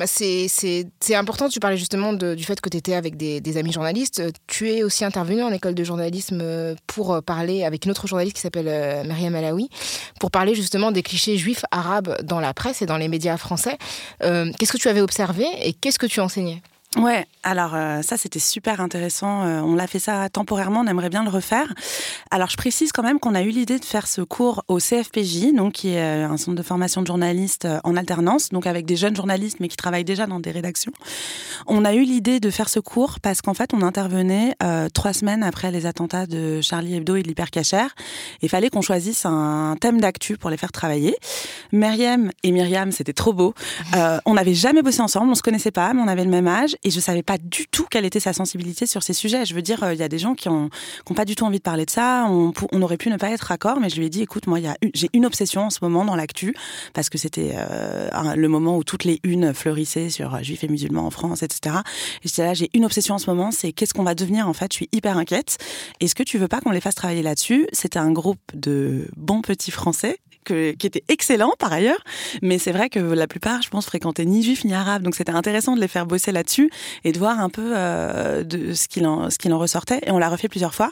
[0.00, 4.22] Bah c'est important, tu parlais justement du fait que tu étais avec des, amis journalistes.
[4.46, 8.06] Tu es aussi intervenu en école de journalisme euh, pour euh, parler avec une autre
[8.06, 9.68] journaliste qui s'appelle euh, Mariam Alaoui,
[10.18, 13.76] pour parler justement des clichés juifs arabes dans la presse et dans les médias français.
[14.20, 16.62] qu'est-ce que tu avais observé et qu'est-ce que tu enseignais?
[16.96, 19.44] Ouais, alors euh, ça c'était super intéressant.
[19.44, 21.72] Euh, on l'a fait ça temporairement, on aimerait bien le refaire.
[22.32, 25.52] Alors je précise quand même qu'on a eu l'idée de faire ce cours au CFPJ,
[25.54, 28.96] donc qui est euh, un centre de formation de journalistes en alternance, donc avec des
[28.96, 30.90] jeunes journalistes mais qui travaillent déjà dans des rédactions.
[31.68, 34.56] On a eu l'idée de faire ce cours parce qu'en fait on intervenait
[34.92, 37.94] trois semaines après les attentats de Charlie Hebdo et de l'hypercachère.
[38.42, 41.14] Il fallait qu'on choisisse un thème d'actu pour les faire travailler.
[41.70, 43.54] Myriam et Myriam, c'était trop beau.
[44.26, 46.76] on n'avait jamais bossé ensemble, on se connaissait pas, mais on avait le même âge
[46.82, 49.44] et je savais pas du tout quelle était sa sensibilité sur ces sujets.
[49.44, 50.70] Je veux dire, euh, il y a des gens qui ont,
[51.14, 52.26] pas du tout envie de parler de ça.
[52.28, 54.58] On, on, aurait pu ne pas être d'accord, mais je lui ai dit, écoute, moi,
[54.94, 56.54] j'ai une obsession en ce moment dans l'actu
[56.94, 60.68] parce que c'était euh, le moment où toutes les unes fleurissaient sur euh, juifs et
[60.68, 61.76] musulmans en France, etc.
[62.24, 64.54] Et j'étais là, j'ai une obsession en ce moment, c'est qu'est-ce qu'on va devenir en
[64.54, 64.72] fait.
[64.72, 65.58] Je suis hyper inquiète.
[66.00, 67.66] Est-ce que tu veux pas qu'on les fasse travailler là-dessus?
[67.72, 70.18] C'était un groupe de bons petits Français
[70.78, 72.02] qui était excellent par ailleurs,
[72.42, 75.32] mais c'est vrai que la plupart, je pense, fréquentaient ni juifs ni arabes, donc c'était
[75.32, 76.70] intéressant de les faire bosser là-dessus
[77.04, 80.00] et de voir un peu euh, de ce qu'il en, en ressortait.
[80.06, 80.90] Et on l'a refait plusieurs fois.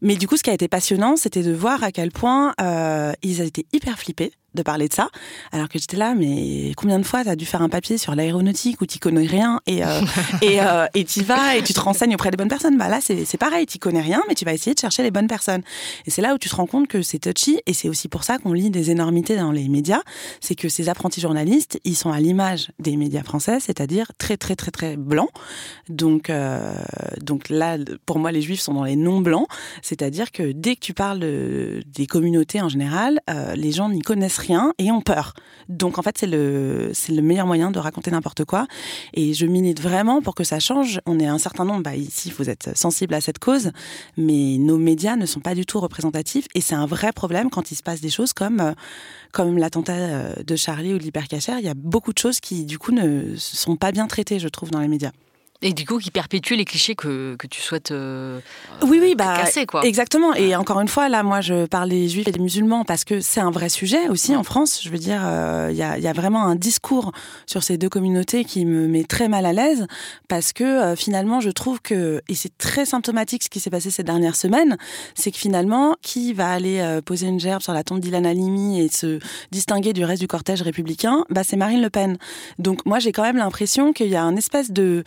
[0.00, 3.12] Mais du coup, ce qui a été passionnant, c'était de voir à quel point euh,
[3.22, 5.08] ils étaient hyper flippés de parler de ça,
[5.52, 8.14] alors que j'étais là, mais combien de fois tu as dû faire un papier sur
[8.14, 10.00] l'aéronautique où tu connais rien et euh,
[10.42, 10.86] et euh,
[11.24, 12.76] vas et tu te renseignes auprès des bonnes personnes?
[12.76, 15.26] Bah là, c'est pareil, tu connais rien, mais tu vas essayer de chercher les bonnes
[15.26, 15.62] personnes.
[16.06, 18.24] Et c'est là où tu te rends compte que c'est touchy et c'est aussi pour
[18.24, 20.02] ça qu'on lit des énormités dans les médias,
[20.40, 24.56] c'est que ces apprentis journalistes, ils sont à l'image des médias français, c'est-à-dire très très
[24.56, 25.30] très très blancs.
[25.88, 26.74] Donc euh,
[27.20, 29.46] donc là, pour moi, les juifs sont dans les non blancs,
[29.82, 34.38] c'est-à-dire que dès que tu parles des communautés en général, euh, les gens n'y connaissent
[34.42, 35.34] rien et ont peur.
[35.68, 38.66] Donc en fait, c'est le, c'est le meilleur moyen de raconter n'importe quoi.
[39.14, 41.00] Et je milite vraiment pour que ça change.
[41.06, 43.70] On est un certain nombre, bah, ici, vous êtes sensible à cette cause,
[44.16, 46.46] mais nos médias ne sont pas du tout représentatifs.
[46.54, 48.72] Et c'est un vrai problème quand il se passe des choses comme, euh,
[49.32, 51.58] comme l'attentat euh, de Charlie ou l'hypercachère.
[51.58, 54.48] Il y a beaucoup de choses qui, du coup, ne sont pas bien traitées, je
[54.48, 55.12] trouve, dans les médias.
[55.64, 58.40] Et du coup, qui perpétue les clichés que, que tu souhaites euh,
[58.82, 59.84] oui, oui, bah, casser, quoi.
[59.84, 60.34] Exactement.
[60.34, 63.20] Et encore une fois, là, moi, je parle des juifs et des musulmans parce que
[63.20, 64.80] c'est un vrai sujet aussi en France.
[64.82, 67.12] Je veux dire, euh, il y, a, y, a, vraiment un discours
[67.46, 69.86] sur ces deux communautés qui me met très mal à l'aise
[70.26, 73.92] parce que euh, finalement, je trouve que, et c'est très symptomatique ce qui s'est passé
[73.92, 74.76] ces dernières semaines,
[75.14, 78.88] c'est que finalement, qui va aller poser une gerbe sur la tombe d'Ilan Halimi et
[78.88, 79.20] se
[79.52, 81.24] distinguer du reste du cortège républicain?
[81.30, 82.18] Bah, C'est Marine Le Pen.
[82.58, 85.04] Donc moi, j'ai quand même l'impression qu'il y a un espèce de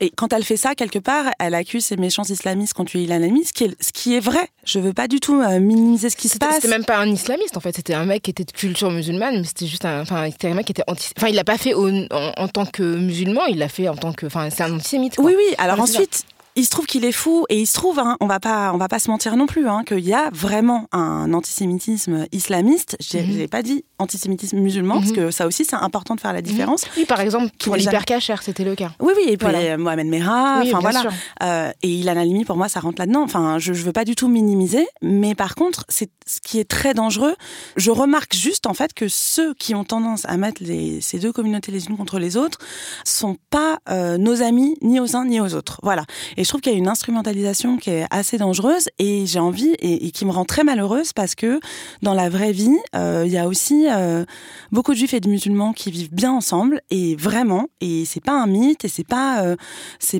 [0.00, 3.52] et quand elle fait ça, quelque part, elle accuse ces méchants islamistes contre Ilan ce
[3.52, 4.48] qui est, ce qui est vrai.
[4.64, 6.56] Je veux pas du tout euh, minimiser ce qui se passe.
[6.56, 7.76] C'était même pas un islamiste, en fait.
[7.76, 10.64] C'était un mec qui était de culture musulmane, mais c'était juste un, enfin, un mec
[10.64, 13.88] qui était anti, enfin, il l'a pas fait en, tant que musulman, il l'a fait
[13.88, 15.16] en tant que, enfin, c'est un antisémite.
[15.18, 15.54] Oui, oui.
[15.58, 16.24] Alors ensuite,
[16.56, 18.76] il se trouve qu'il est fou et il se trouve, hein, on va pas, on
[18.76, 22.96] va pas se mentir non plus, hein, qu'il y a vraiment un antisémitisme islamiste.
[23.00, 25.16] J'ai mm pas dit antisémitisme musulman parce mhm.
[25.16, 26.84] que ça aussi c'est important de faire la différence.
[26.96, 28.92] Oui, par exemple pour l'hypercachère, c'était le cas.
[29.00, 31.04] Oui, oui, et puis Mohamed Merah, enfin voilà.
[31.42, 33.22] Euh, et Ilan Halimi, pour moi, ça rentre là-dedans.
[33.22, 36.68] Enfin, je, je veux pas du tout minimiser, mais par contre, c'est ce qui est
[36.68, 37.34] très dangereux.
[37.76, 41.32] Je remarque juste en fait que ceux qui ont tendance à mettre les, ces deux
[41.32, 42.58] communautés les unes contre les autres
[43.04, 45.80] sont pas euh, nos amis ni aux uns ni aux autres.
[45.82, 46.04] Voilà.
[46.40, 49.74] Et je trouve qu'il y a une instrumentalisation qui est assez dangereuse et j'ai envie
[49.78, 51.60] et, qui me rend très malheureuse parce que
[52.00, 54.24] dans la vraie vie, euh, il y a aussi euh,
[54.72, 58.32] beaucoup de juifs et de musulmans qui vivent bien ensemble et vraiment et c'est pas
[58.32, 59.56] un mythe et c'est pas euh,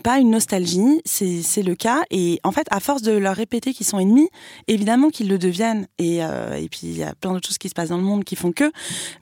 [0.04, 3.86] pas une nostalgie, c'est le cas et en fait à force de leur répéter qu'ils
[3.86, 4.28] sont ennemis,
[4.68, 7.74] évidemment qu'ils le deviennent et et puis il y a plein d'autres choses qui se
[7.74, 8.70] passent dans le monde qui font que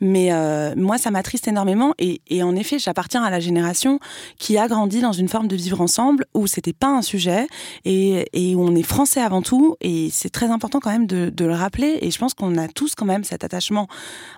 [0.00, 0.30] mais
[0.74, 4.00] moi ça m'attriste énormément et, et en effet j'appartiens à la génération
[4.38, 7.46] qui a grandi dans une forme de vivre ensemble où c'était pas un sujet
[7.84, 9.76] et, on est français avant tout.
[9.80, 11.98] Et c'est très important quand même de, de, le rappeler.
[12.02, 13.88] Et je pense qu'on a tous quand même cet attachement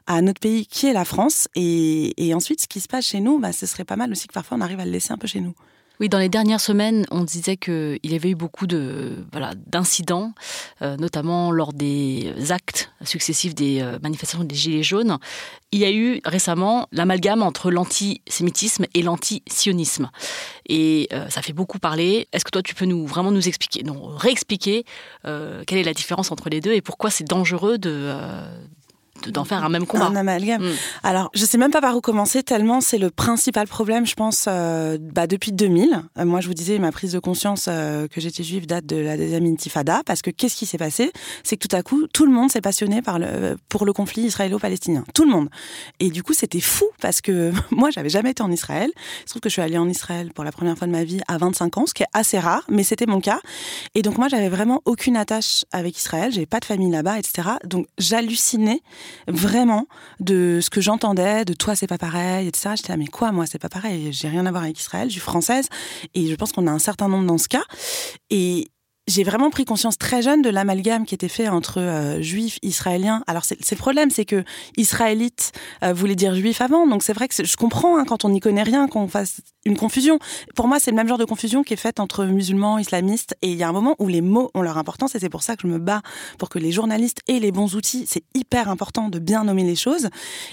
[0.07, 1.49] à notre pays qui est la France.
[1.55, 4.27] Et, et ensuite, ce qui se passe chez nous, bah, ce serait pas mal aussi
[4.29, 5.55] que parfois on arrive à le laisser un peu chez nous.
[6.01, 10.33] Oui, dans les dernières semaines, on disait qu'il y avait eu beaucoup de voilà d'incidents,
[10.81, 15.19] euh, notamment lors des actes successifs des euh, manifestations des Gilets jaunes.
[15.73, 20.11] Il y a eu récemment l'amalgame entre l'antisémitisme et l'antisionisme.
[20.67, 22.29] Et euh, ça fait beaucoup parler.
[22.33, 24.87] Est-ce que toi, tu peux nous vraiment nous expliquer, non, réexpliquer
[25.23, 28.11] quelle est la différence entre les deux et pourquoi c'est dangereux de
[29.29, 30.07] d'en faire un même combat.
[30.07, 30.63] Un amalgame.
[30.63, 30.73] Mm.
[31.03, 34.47] Alors, je sais même pas par où commencer, tellement c'est le principal problème, je pense,
[34.49, 36.03] euh, bah, depuis 2000.
[36.19, 38.97] Euh, moi, je vous disais, ma prise de conscience euh, que j'étais juive date de
[38.97, 41.13] la deuxième intifada, parce que qu'est-ce qui s'est passé?
[41.43, 44.23] C'est que tout à coup, tout le monde s'est passionné par le, pour le conflit
[44.23, 45.05] israélo-palestinien.
[45.15, 45.49] Tout le monde.
[45.99, 48.91] Et du coup, c'était fou, parce que moi, j'avais jamais été en Israël.
[48.97, 51.05] Il se trouve que je suis allée en Israël pour la première fois de ma
[51.05, 53.41] vie à 25 ans, ce qui est assez rare, mais c'était mon cas.
[53.95, 57.49] Et donc, moi, j'avais vraiment aucune attache avec Israël, j'avais pas de famille là-bas, etc.
[57.65, 58.83] Donc, j'hallucinais
[59.29, 59.87] vraiment
[60.21, 62.71] de ce que j'entendais, de toi c'est pas pareil, etc.
[62.77, 65.13] J'étais là, mais quoi, moi c'est pas pareil, j'ai rien à voir avec Israël, je
[65.13, 65.69] suis française,
[66.15, 67.65] et je pense qu'on a un certain nombre dans ce cas.
[68.31, 68.71] Et
[69.11, 73.23] j'ai vraiment pris conscience très jeune de l'amalgame qui était fait entre euh, juifs, israéliens.
[73.27, 74.45] Alors c'est le problème, c'est que
[74.77, 78.31] israélite euh, voulait dire juif avant, donc c'est vrai que je comprends hein, quand on
[78.31, 80.19] n'y connaît rien qu'on fasse une confusion.
[80.55, 83.51] Pour moi, c'est le même genre de confusion qui est faite entre musulmans, islamistes, et
[83.51, 85.57] il y a un moment où les mots ont leur importance, et c'est pour ça
[85.57, 86.03] que je me bats
[86.39, 88.05] pour que les journalistes aient les bons outils.
[88.07, 90.09] C'est hyper important de bien nommer les choses.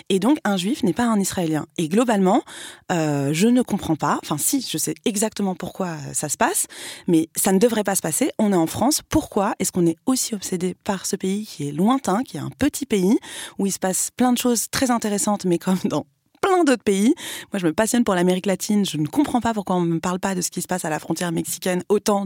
[0.10, 1.66] Et donc, un juif n'est pas un israélien.
[1.78, 2.44] Et globalement,
[2.92, 4.20] euh, je ne comprends pas.
[4.24, 6.68] Enfin, si, je sais exactement pourquoi ça se passe,
[7.08, 9.98] mais ça ne devrait pas se passer on est en France, pourquoi est-ce qu'on est
[10.06, 13.18] aussi obsédé par ce pays qui est lointain, qui est un petit pays,
[13.58, 16.06] où il se passe plein de choses très intéressantes, mais comme dans
[16.42, 17.14] plein d'autres pays.
[17.52, 18.86] Moi, je me passionne pour l'Amérique latine.
[18.86, 20.86] Je ne comprends pas pourquoi on ne me parle pas de ce qui se passe
[20.86, 22.26] à la frontière mexicaine autant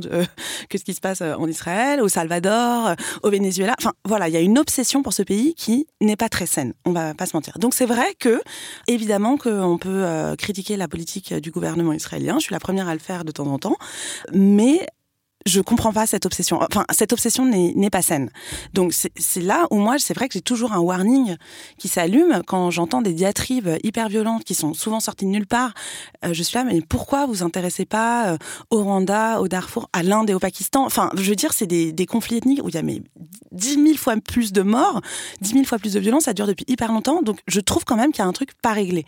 [0.69, 3.75] que ce qui se passe euh, en Israël, au Salvador, euh, au Venezuela.
[3.79, 6.73] Enfin, voilà, il y a une obsession pour ce pays qui n'est pas très saine.
[6.85, 7.57] On va pas se mentir.
[7.59, 8.41] Donc, c'est vrai que,
[8.87, 12.35] évidemment, qu'on peut euh, critiquer la politique du gouvernement israélien.
[12.39, 13.77] Je suis la première à le faire de temps en temps.
[14.33, 14.85] Mais
[15.45, 16.59] je comprends pas cette obsession.
[16.61, 18.29] Enfin, cette obsession n'est pas saine.
[18.73, 21.35] Donc c'est là où moi, c'est vrai que j'ai toujours un warning
[21.77, 25.73] qui s'allume quand j'entends des diatribes hyper violentes qui sont souvent sorties de nulle part.
[26.25, 28.37] Euh, je suis là, mais pourquoi vous intéressez pas euh,
[28.69, 30.85] au Rwanda, au Darfour, à l'Inde et au Pakistan?
[30.85, 33.01] Enfin, je veux dire, c'est des, des, conflits ethniques où il y a mais
[33.51, 35.01] dix mille fois plus de morts,
[35.41, 36.23] dix mille fois plus de violence.
[36.23, 37.21] Ça dure depuis hyper longtemps.
[37.21, 39.05] Donc je trouve quand même qu'il y a un truc pas réglé.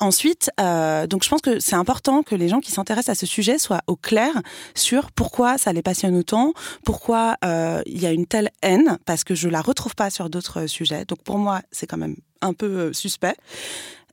[0.00, 3.26] Ensuite, euh, donc je pense que c'est important que les gens qui s'intéressent à ce
[3.26, 4.32] sujet soient au clair
[4.74, 8.96] sur pourquoi ça ça les passionne autant, pourquoi euh, il y a une telle haine,
[9.04, 11.04] parce que je la retrouve pas sur d'autres sujets.
[11.04, 13.36] Donc pour moi, c'est quand même un peu euh, suspect.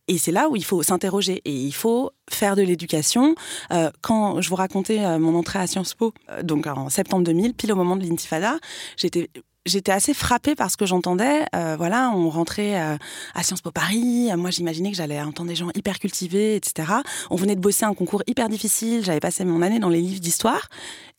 [0.10, 3.36] Et c'est là où il faut s'interroger et il faut faire de l'éducation.
[3.72, 6.14] Euh, quand je vous racontais mon entrée à Sciences Po,
[6.44, 8.58] donc en septembre 2000, pile au moment de l'intifada,
[8.98, 9.30] j'étais
[9.66, 11.46] j'étais assez frappée par ce que j'entendais.
[11.56, 12.98] Euh, voilà, on rentrait euh,
[13.34, 14.30] à Sciences Po Paris.
[14.38, 16.92] Moi, j'imaginais que j'allais entendre des gens hyper cultivés, etc.
[17.30, 19.04] On venait de bosser un concours hyper difficile.
[19.04, 20.70] J'avais passé mon année dans les livres d'histoire.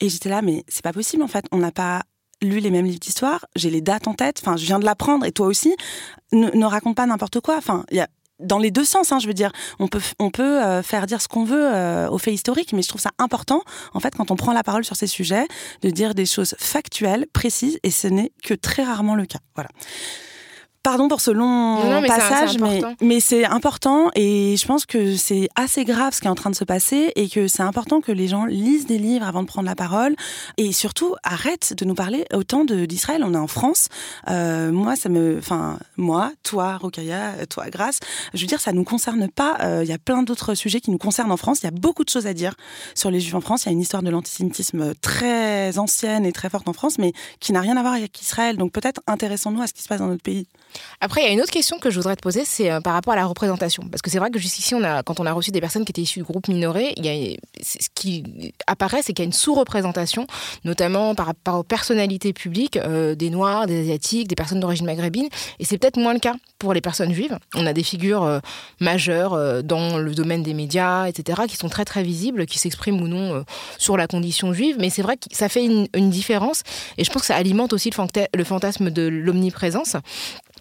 [0.00, 1.46] Et j'étais là, mais c'est pas possible, en fait.
[1.52, 2.02] On n'a pas
[2.42, 3.46] lu les mêmes livres d'histoire.
[3.56, 4.40] J'ai les dates en tête.
[4.40, 5.24] Enfin, je viens de l'apprendre.
[5.24, 5.74] Et toi aussi.
[6.32, 7.56] Ne, ne raconte pas n'importe quoi.
[7.56, 8.09] Enfin, il y a
[8.40, 11.22] dans les deux sens, hein, je veux dire, on peut, on peut euh, faire dire
[11.22, 13.62] ce qu'on veut euh, aux faits historiques, mais je trouve ça important,
[13.94, 15.46] en fait, quand on prend la parole sur ces sujets,
[15.83, 19.38] de dire des choses factuelles, précises, et ce n'est que très rarement le cas.
[19.55, 19.70] Voilà.
[20.87, 25.85] Pardon pour ce long passage, mais, mais c'est important et je pense que c'est assez
[25.85, 28.29] grave ce qui est en train de se passer et que c'est important que les
[28.29, 30.14] gens lisent des livres avant de prendre la parole
[30.59, 33.25] et surtout arrête de nous parler autant d'Israël.
[33.25, 33.88] On est en France.
[34.29, 37.99] Euh, moi, ça me, enfin, moi, toi, Rokaya, toi, Grace,
[38.33, 39.57] je veux dire, ça nous concerne pas.
[39.62, 41.62] Euh, il y a plein d'autres sujets qui nous concernent en France.
[41.62, 42.55] Il y a beaucoup de choses à dire
[42.94, 43.64] sur les Juifs en France.
[43.64, 47.12] Il y a une histoire de l'antisémitisme très ancienne et très forte en France, mais
[47.40, 48.57] qui n'a rien à voir avec Israël.
[48.57, 50.46] Donc peut-être intéressons-nous à ce qui se passe dans notre pays.
[51.00, 52.94] Après, il y a une autre question que je voudrais te poser, c'est euh, par
[52.94, 53.85] rapport à la représentation.
[53.90, 54.74] Parce que c'est vrai que jusqu'ici,
[55.05, 59.02] quand on a reçu des personnes qui étaient issues il y a, ce qui apparaît,
[59.02, 60.26] c'est qu'il y a une sous-représentation,
[60.64, 65.29] notamment par rapport aux personnalités publiques euh, des Noirs, des Asiatiques, des personnes d'origine maghrébine.
[65.59, 67.38] Et c'est peut-être moins le cas pour les personnes juives.
[67.55, 68.40] On a des figures euh,
[68.81, 73.09] majeures dans le domaine des médias, etc., qui sont très très visibles, qui s'expriment ou
[73.09, 73.44] non
[73.79, 74.76] sur la condition juive.
[74.79, 76.62] Mais c'est vrai que ça fait une, différence.
[76.98, 77.90] Et je pense que ça alimente aussi
[78.35, 79.96] le fantasme de l'omniprésence.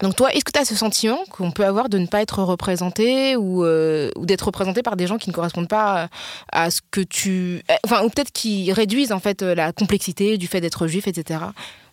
[0.02, 2.42] Donc toi, est-ce que tu as ce sentiment qu'on peut avoir de ne pas être
[2.42, 6.08] représenté ou, euh, ou d'être représenté par des gens qui ne correspondent pas
[6.52, 7.62] à, ce que tu...
[7.84, 11.40] Enfin, ou peut-être qui réduisent en fait la complexité du fait d'être juif, etc.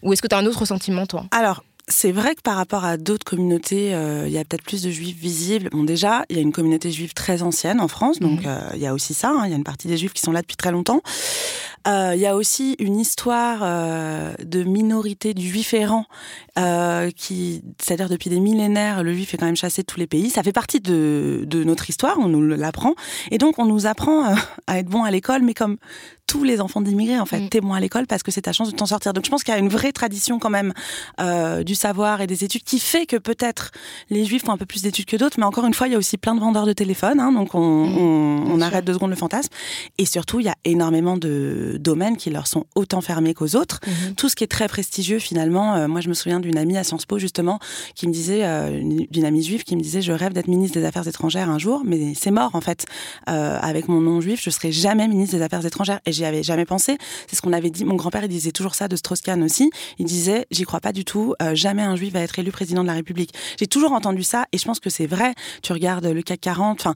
[0.02, 1.26] Ou est-ce que tu as un autre sentiment, toi?
[1.32, 4.84] Alors, c'est vrai que par rapport à d'autres communautés, euh, il y a peut-être plus
[4.84, 5.70] de juifs visibles.
[5.72, 8.48] Bon, déjà, il y a une communauté juive très ancienne en France, donc mhm.
[8.48, 9.32] euh, il y a aussi ça.
[9.32, 9.42] Hein.
[9.46, 11.02] Il y a une partie des juifs qui sont là depuis très longtemps.
[11.86, 13.60] Il y a aussi une histoire
[14.42, 16.06] de minorité du juif errant
[16.60, 20.06] euh, qui, c'est-à-dire depuis des millénaires, le juif est quand même chassé de tous les
[20.06, 20.30] pays.
[20.30, 22.94] Ça fait partie de, de notre histoire, on nous l'apprend.
[23.32, 24.36] Et donc, on nous apprend euh,
[24.68, 25.78] à être bon à l'école, mais comme
[26.28, 27.50] tous les enfants d'immigrés, en fait, mm.
[27.50, 29.14] t'es bon à l'école parce que c'est ta chance de t'en sortir.
[29.14, 30.74] Donc, je pense qu'il y a une vraie tradition quand même
[31.20, 33.72] euh, du savoir et des études qui fait que peut-être
[34.12, 35.96] les juifs font un peu plus d'études que d'autres, mais encore une fois, il y
[35.96, 37.98] a aussi plein de vendeurs de téléphones, hein, donc on, mm.
[37.98, 39.50] on, on arrête deux secondes le fantasme.
[39.98, 43.80] Et surtout, il y a énormément de domaines qui leur sont autant fermés qu'aux autres.
[43.82, 44.16] Mm-hmm.
[44.16, 46.84] Tout ce qui est très prestigieux, finalement, euh, moi je me souviens d'une amie à
[46.84, 47.58] Sciences Po justement
[47.96, 50.86] qui me disait, euh, d'une amie juive qui me disait, je rêve d'être ministre des
[50.86, 52.86] Affaires étrangères un jour, mais c'est mort en fait.
[53.30, 56.44] Euh, avec mon nom juif, je serai jamais ministre des Affaires étrangères et j'y avais
[56.44, 56.98] jamais pensé.
[57.28, 57.84] C'est ce qu'on avait dit.
[57.84, 59.72] Mon grand-père il disait toujours ça de Strauss-Kahn aussi.
[59.98, 61.34] Il disait, j'y crois pas du tout.
[61.64, 63.34] Jamais un juif va être élu président de la République.
[63.58, 65.34] J'ai toujours entendu ça et je pense que c'est vrai.
[65.62, 66.94] Tu regardes le CAC 40, enfin,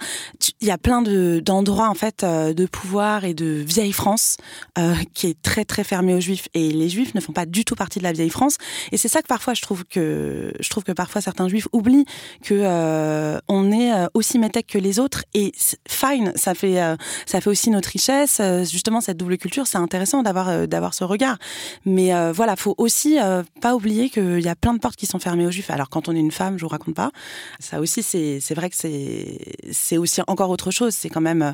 [0.59, 4.35] il y a plein de d'endroits en fait euh, de pouvoir et de vieille France
[4.77, 7.63] euh, qui est très très fermée aux juifs et les juifs ne font pas du
[7.63, 8.57] tout partie de la vieille France
[8.91, 12.05] et c'est ça que parfois je trouve que je trouve que parfois certains juifs oublient
[12.43, 15.53] que euh, on est aussi métèque que les autres et
[15.87, 16.77] fine, ça fait
[17.25, 21.37] ça fait aussi notre richesse justement cette double culture, c'est intéressant d'avoir d'avoir ce regard.
[21.85, 23.17] Mais voilà, faut aussi
[23.61, 25.69] pas oublier qu'il y a plein de portes qui sont fermées aux juifs.
[25.69, 27.11] Alors quand on est une femme, je vous raconte pas.
[27.59, 29.39] Ça aussi c'est vrai que c'est
[29.71, 31.53] c'est aussi encore autre chose, c'est quand même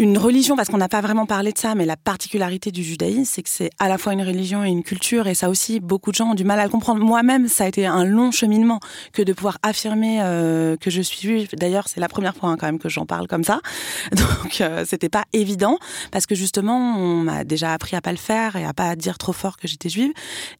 [0.00, 3.24] une religion, parce qu'on n'a pas vraiment parlé de ça, mais la particularité du judaïsme,
[3.24, 6.12] c'est que c'est à la fois une religion et une culture, et ça aussi, beaucoup
[6.12, 7.04] de gens ont du mal à le comprendre.
[7.04, 8.78] Moi-même, ça a été un long cheminement
[9.12, 11.48] que de pouvoir affirmer euh, que je suis juive.
[11.54, 13.60] D'ailleurs, c'est la première fois hein, quand même que j'en parle comme ça,
[14.12, 15.78] donc euh, c'était pas évident,
[16.12, 19.18] parce que justement, on m'a déjà appris à pas le faire et à pas dire
[19.18, 20.12] trop fort que j'étais juive,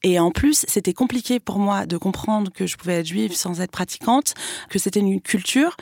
[0.02, 3.60] et en plus, c'était compliqué pour moi de comprendre que je pouvais être juive sans
[3.60, 4.34] être pratiquante,
[4.68, 5.76] que c'était une culture.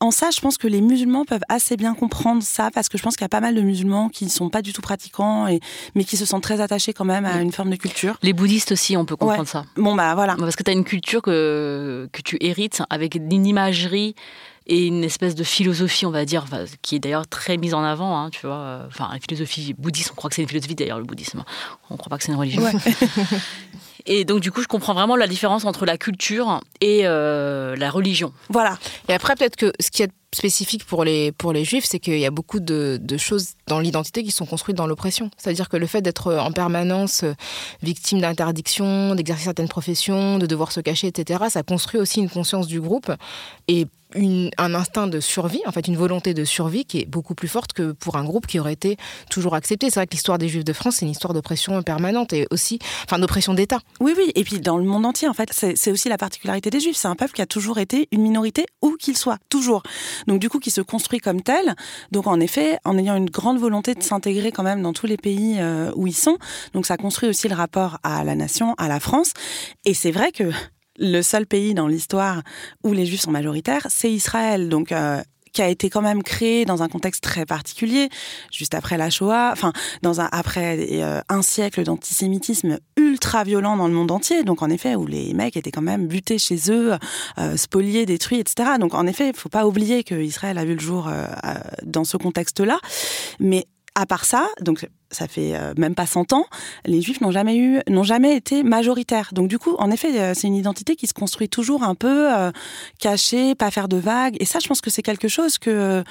[0.00, 3.01] En ça, je pense que les musulmans peuvent assez bien comprendre ça, parce que je
[3.02, 5.60] pense qu'il y a pas mal de musulmans qui sont pas du tout pratiquants, et,
[5.94, 8.16] mais qui se sentent très attachés quand même à une forme de culture.
[8.22, 9.64] Les bouddhistes aussi, on peut comprendre ça.
[9.76, 10.36] Bon, bah voilà.
[10.36, 14.14] Parce que tu as une culture que, que tu hérites avec une imagerie
[14.66, 16.44] et une espèce de philosophie, on va dire,
[16.82, 18.84] qui est d'ailleurs très mise en avant, hein, tu vois.
[18.86, 21.42] Enfin, la philosophie bouddhiste, on croit que c'est une philosophie d'ailleurs, le bouddhisme.
[21.90, 22.62] On ne croit pas que c'est une religion.
[24.06, 27.90] Et donc, du coup, je comprends vraiment la différence entre la culture et euh, la
[27.90, 28.32] religion.
[28.48, 28.78] Voilà.
[29.08, 32.18] Et après, peut-être que ce qui est spécifique pour les, pour les juifs, c'est qu'il
[32.18, 35.30] y a beaucoup de, de choses dans l'identité qui sont construites dans l'oppression.
[35.36, 37.34] C'est-à-dire que le fait d'être en permanence euh,
[37.82, 42.66] victime d'interdiction, d'exercer certaines professions, de devoir se cacher, etc., ça construit aussi une conscience
[42.66, 43.12] du groupe
[43.68, 47.48] et un instinct de survie, en fait une volonté de survie qui est beaucoup plus
[47.48, 48.96] forte que pour un groupe qui aurait été
[49.30, 49.90] toujours accepté.
[49.90, 52.78] C'est vrai que l'histoire des Juifs de France, c'est une histoire d'oppression permanente et aussi,
[53.04, 53.80] enfin, d'oppression d'État.
[54.00, 56.80] Oui, oui, et puis dans le monde entier, en fait, c'est aussi la particularité des
[56.80, 56.96] Juifs.
[56.96, 59.82] C'est un peuple qui a toujours été une minorité où qu'il soit, toujours.
[60.26, 61.74] Donc du coup, qui se construit comme tel.
[62.10, 65.16] Donc en effet, en ayant une grande volonté de s'intégrer quand même dans tous les
[65.16, 66.38] pays euh, où ils sont.
[66.72, 69.32] Donc ça construit aussi le rapport à la nation, à la France.
[69.84, 70.50] Et c'est vrai que
[70.98, 72.42] le seul pays dans l'histoire
[72.84, 74.68] où les Juifs sont majoritaires, c'est Israël.
[74.68, 75.20] Donc euh,
[75.52, 78.08] qui a été quand même créé dans un contexte très particulier,
[78.50, 83.86] juste après la Shoah, enfin dans un après euh, un siècle d'antisémitisme ultra violent dans
[83.86, 84.44] le monde entier.
[84.44, 86.94] Donc en effet, où les mecs étaient quand même butés chez eux,
[87.36, 88.70] euh, spoliés, détruits, etc.
[88.80, 91.10] Donc en effet, il faut pas oublier que Israël a vu le jour
[91.82, 92.78] dans ce contexte-là.
[93.38, 96.46] Mais à part ça, donc ça fait euh, même pas 100 ans,
[96.84, 99.30] les juifs n'ont jamais eu, n'ont jamais été majoritaires.
[99.32, 102.32] Donc du coup, en effet, euh, c'est une identité qui se construit toujours un peu
[102.32, 102.50] euh,
[102.98, 104.36] cachée, pas faire de vagues.
[104.40, 106.02] Et ça, je pense que c'est quelque chose que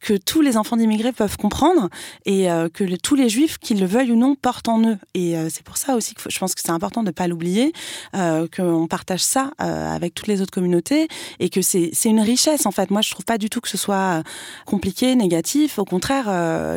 [0.00, 1.88] que tous les enfants d'immigrés peuvent comprendre
[2.24, 4.98] et que tous les juifs, qu'ils le veuillent ou non, portent en eux.
[5.14, 7.72] Et c'est pour ça aussi que je pense que c'est important de pas l'oublier,
[8.12, 11.08] qu'on partage ça avec toutes les autres communautés
[11.40, 12.90] et que c'est c'est une richesse en fait.
[12.90, 14.22] Moi, je trouve pas du tout que ce soit
[14.64, 15.78] compliqué, négatif.
[15.78, 16.26] Au contraire,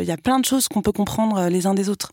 [0.02, 2.11] il y a plein de choses qu'on peut comprendre les des autres.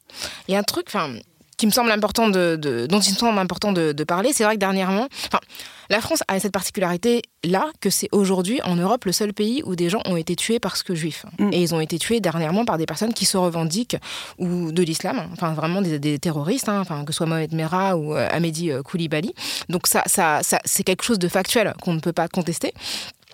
[0.49, 1.11] Il y a un truc, enfin
[1.57, 2.57] qui me semble important de,
[2.89, 5.41] dont il me semble important de, parler, c'est vrai que dernièrement, enfin,
[5.89, 9.77] la France a cette particularité là que c'est aujourd'hui en Europe le seul pays où
[9.77, 11.25] des gens ont été tués parce que juifs.
[11.39, 11.53] Mm.
[11.53, 13.97] Et ils ont été tués dernièrement par des personnes qui se revendiquent
[14.39, 18.15] ou de l'islam, enfin vraiment des, terroristes, hein, enfin que ce soit Mohamed Merah ou
[18.15, 19.33] euh, Amédi euh, Koulibaly.
[19.69, 22.75] Donc ça, ça, ça c'est quelque chose de factuel qu'on ne peut pas contester.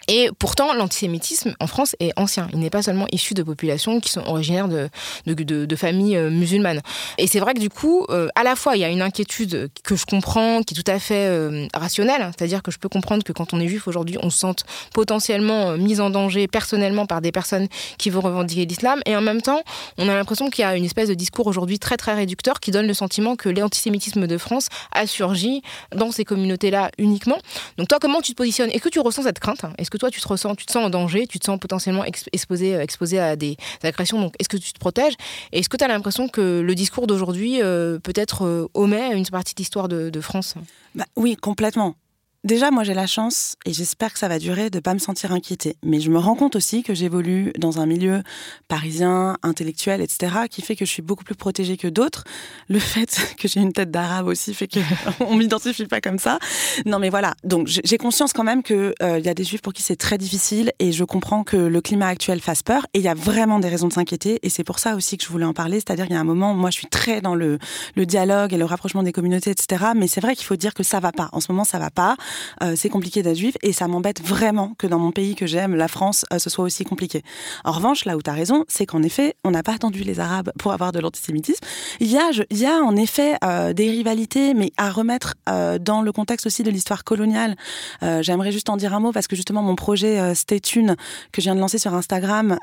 [0.08, 2.48] Et pourtant, l'antisémitisme en France est ancien.
[2.52, 4.88] Il n'est pas seulement issu de populations qui sont originaires de,
[5.76, 6.80] familles euh, musulmanes.
[7.18, 9.70] Et c'est vrai que du coup, euh, à la fois, il y a une inquiétude
[9.84, 12.30] que je comprends, qui est tout à fait euh, rationnelle.
[12.36, 15.76] C'est-à-dire que je peux comprendre que quand on est juif aujourd'hui, on se sente potentiellement
[15.76, 19.00] mis en danger personnellement par des personnes qui vont revendiquer l'islam.
[19.06, 19.62] Et en même temps,
[19.98, 22.70] on a l'impression qu'il y a une espèce de discours aujourd'hui très très réducteur qui
[22.70, 25.62] donne le sentiment que l'antisémitisme de France a surgi
[25.94, 27.38] dans ces communautés-là uniquement.
[27.78, 28.70] Donc toi, comment tu te positionnes?
[28.70, 29.64] Est-ce que tu ressens cette crainte?
[29.92, 32.74] Que toi, tu te ressens, tu te sens en danger, tu te sens potentiellement exposé,
[32.74, 35.14] euh, exposé à des, agressions, donc est-ce que tu te protèges?
[35.52, 39.54] Est-ce que tu as l'impression que le discours d'aujourd'hui euh, peut-être euh, omet une partie
[39.54, 40.54] de l'histoire de, France?
[40.94, 41.94] Bah, Oui, complètement.
[42.44, 45.30] Déjà, moi, j'ai la chance, et j'espère que ça va durer, de pas me sentir
[45.30, 45.76] inquiétée.
[45.84, 48.24] Mais je me rends compte aussi que j'évolue dans un milieu
[48.66, 52.24] parisien, intellectuel, etc., qui fait que je suis beaucoup plus protégée que d'autres.
[52.68, 54.80] Le fait que j'ai une tête d'arabe aussi fait que
[55.20, 56.40] on m'identifie pas comme ça.
[56.84, 57.34] Non, mais voilà.
[57.44, 60.18] Donc, j'ai conscience quand même que euh, y a des juifs pour qui c'est très
[60.18, 62.88] difficile, et je comprends que le climat actuel fasse peur.
[62.92, 65.24] Et il y a vraiment des raisons de s'inquiéter, et c'est pour ça aussi que
[65.24, 65.76] je voulais en parler.
[65.76, 67.60] C'est-à-dire, il y a un moment, moi, je suis très dans le,
[67.94, 69.92] le dialogue et le rapprochement des communautés, etc.
[69.94, 71.28] Mais c'est vrai qu'il faut dire que ça va pas.
[71.30, 72.16] En ce moment, ça va pas.
[72.62, 75.74] Euh, c'est compliqué d'être juif et ça m'embête vraiment que dans mon pays que j'aime,
[75.74, 77.22] la France, euh, ce soit aussi compliqué.
[77.64, 80.20] En revanche, là où tu as raison, c'est qu'en effet, on n'a pas attendu les
[80.20, 81.64] Arabes pour avoir de l'antisémitisme.
[82.00, 85.34] Il y a, y a en effet euh, des rivalités, mais à remettre
[85.80, 87.56] dans le contexte aussi de l'histoire coloniale.
[88.20, 90.96] J'aimerais juste en dire un mot parce que justement mon projet Stay Tune
[91.32, 92.56] que je viens de lancer sur Instagram,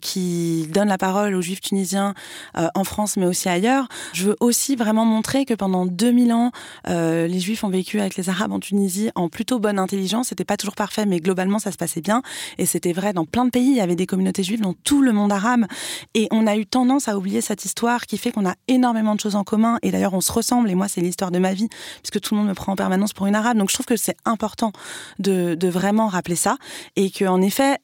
[0.00, 2.14] qui donne la parole aux juifs tunisiens
[2.54, 6.50] en France mais aussi ailleurs, je veux aussi vraiment montrer que pendant 2000 ans,
[6.86, 10.28] les juifs ont vécu avec les Arabes en Tunisie en plutôt bonne intelligence.
[10.28, 12.22] C'était pas toujours parfait, mais globalement, ça se passait bien.
[12.58, 13.70] Et c'était vrai dans plein de pays.
[13.70, 15.66] Il y avait des communautés juives dans tout le monde arabe.
[16.14, 19.20] Et on a eu tendance à oublier cette histoire qui fait qu'on a énormément de
[19.20, 19.78] choses en commun.
[19.82, 20.70] Et d'ailleurs, on se ressemble.
[20.70, 21.68] Et moi, c'est l'histoire de ma vie,
[22.02, 23.56] puisque tout le monde me prend en permanence pour une arabe.
[23.56, 24.72] Donc, je trouve que c'est important
[25.18, 26.56] de, vraiment rappeler ça.
[26.94, 27.78] Et qu'en effet,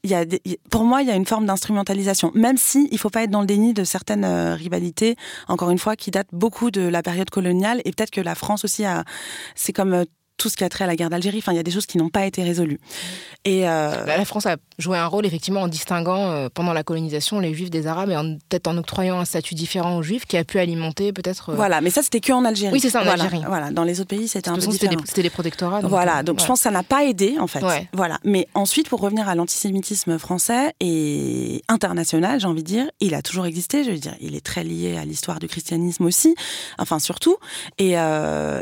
[0.71, 2.31] pour moi, il y a une forme d'instrumentalisation.
[2.35, 5.17] Même si il faut pas être dans le déni de certaines euh, rivalités,
[5.49, 7.83] encore une fois, qui datent beaucoup de la période coloniale.
[7.85, 9.05] Et peut-être que la France aussi a,
[9.55, 10.05] c'est comme euh,
[10.43, 11.39] tout ce qui a trait à la guerre d'Algérie.
[11.39, 12.81] Enfin, il y a des choses qui n'ont pas été résolues.
[13.45, 16.83] Et euh, bah, la France a joué un rôle effectivement en distinguant euh, pendant la
[16.83, 18.15] colonisation les Juifs des Arabes et
[18.49, 21.51] peut-être en octroyant un statut différent aux Juifs qui a pu alimenter peut-être.
[21.51, 22.73] Euh, voilà, mais ça c'était que en Algérie.
[22.73, 23.45] Oui, c'est ça en voilà, Algérie.
[23.47, 24.97] Voilà, dans les autres pays c'était un peu différent.
[25.05, 25.81] C'était des, protectorats.
[25.81, 27.65] voilà, donc je pense que ça n'a pas aidé en fait.
[27.93, 33.15] Voilà, mais ensuite pour revenir à l'antisémitisme français et international, j'ai envie de dire, il
[33.15, 33.85] a toujours existé.
[33.85, 36.35] Je veux dire, il est très lié à l'histoire du christianisme aussi,
[36.79, 37.37] enfin surtout.
[37.79, 37.95] Et,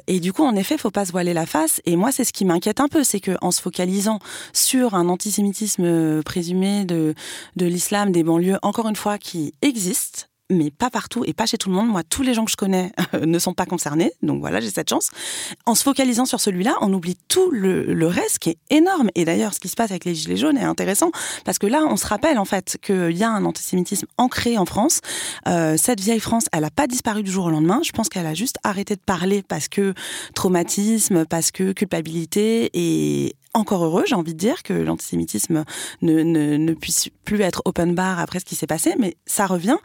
[0.06, 1.69] et du coup, en effet, faut pas se voiler la face.
[1.84, 4.18] Et moi, c'est ce qui m'inquiète un peu, c'est que en se focalisant
[4.52, 7.14] sur un antisémitisme présumé de,
[7.56, 11.56] de l'islam des banlieues, encore une fois, qui existe, mais pas partout et pas chez
[11.56, 11.88] tout le monde.
[11.88, 14.88] Moi, tous les gens que je connais ne sont pas concernés, donc voilà, j'ai cette
[14.88, 15.10] chance.
[15.66, 19.10] En se focalisant sur celui-là, on oublie tout le, reste qui est énorme.
[19.14, 21.12] Et d'ailleurs, ce qui se passe avec les Gilets jaunes est intéressant
[21.44, 24.66] parce que là, on se rappelle en fait qu'il y a un antisémitisme ancré en
[24.66, 25.00] France.
[25.46, 27.80] Euh, cette vieille France, elle n'a pas disparu du jour au lendemain.
[27.84, 29.94] Je pense qu'elle a juste arrêté de parler parce que
[30.34, 35.64] traumatisme, parce que culpabilité et encore heureux, j'ai envie de dire, que l'antisémitisme
[36.02, 39.78] ne, puisse plus être open bar après ce qui s'est passé, mais ça revient.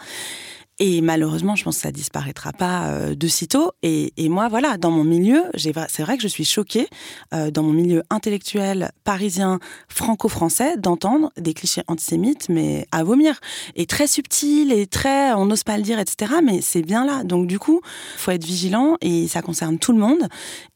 [0.79, 3.71] Et malheureusement, je pense que ça disparaîtra pas euh, de sitôt.
[3.81, 6.87] Et, et, moi, voilà, dans mon milieu, c'est vrai que je suis choquée,
[7.33, 13.39] euh, dans mon milieu intellectuel parisien franco-français, d'entendre des clichés antisémites, mais à vomir.
[13.75, 16.33] Et très subtil et très, on n'ose pas le dire, etc.
[16.43, 17.23] Mais c'est bien là.
[17.23, 17.79] Donc du coup,
[18.17, 20.27] faut être vigilant et ça concerne tout le monde.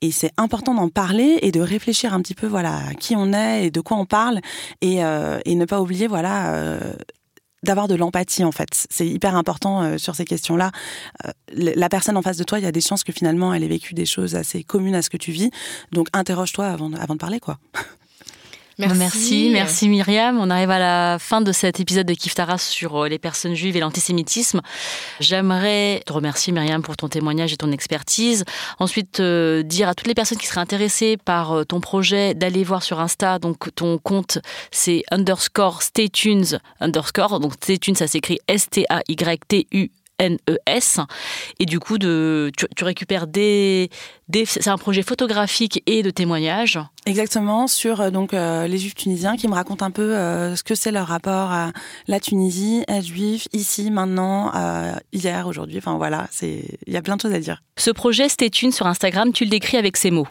[0.02, 3.66] Et c'est important d'en parler et de réfléchir un petit peu, voilà, qui on est
[3.66, 4.40] et de quoi on parle
[4.82, 6.94] et, euh, et ne pas oublier, voilà, euh,
[7.64, 8.88] d'avoir de l'empathie en fait.
[8.90, 10.72] C'est hyper important euh, sur ces questions-là.
[11.26, 13.64] Euh, la personne en face de toi, il y a des chances que finalement elle
[13.64, 15.52] ait vécu des choses assez communes à ce que tu vis.
[15.92, 17.60] Donc interroge-toi avant, avant de parler quoi.
[18.80, 19.50] Merci.
[19.52, 20.40] merci, Myriam.
[20.40, 23.54] On arrive à la fin de cet épisode de Kif Taras sur euh, les personnes
[23.54, 24.62] juives et l'antisémitisme.
[25.20, 28.46] J'aimerais te remercier Myriam pour ton témoignage et ton expertise.
[28.80, 32.64] Ensuite, euh, dire à toutes les personnes qui seraient intéressées par euh, ton projet d'aller
[32.64, 33.38] voir sur Insta.
[33.38, 34.40] Donc ton compte
[34.72, 37.40] c'est underscore staytunes underscore.
[37.42, 41.06] Donc staytunes ça s'écrit S-T-A-Y-T-U NES.
[41.60, 43.90] Et du coup, de, tu, récupères des, des
[44.46, 46.80] c'est un projet photographique et de témoignages.
[47.06, 50.64] Exactement, sur euh, donc euh, les juifs tunisiens qui me racontent un peu euh, ce
[50.64, 51.72] que c'est leur rapport à
[52.08, 54.52] la Tunisie, être juif, ici, maintenant,
[55.14, 55.78] hier, aujourd'hui.
[55.80, 57.62] Enfin voilà, c'est il y a plein de choses à dire.
[57.78, 60.28] Ce projet Stay Tune sur Instagram, tu le décris avec ces mots.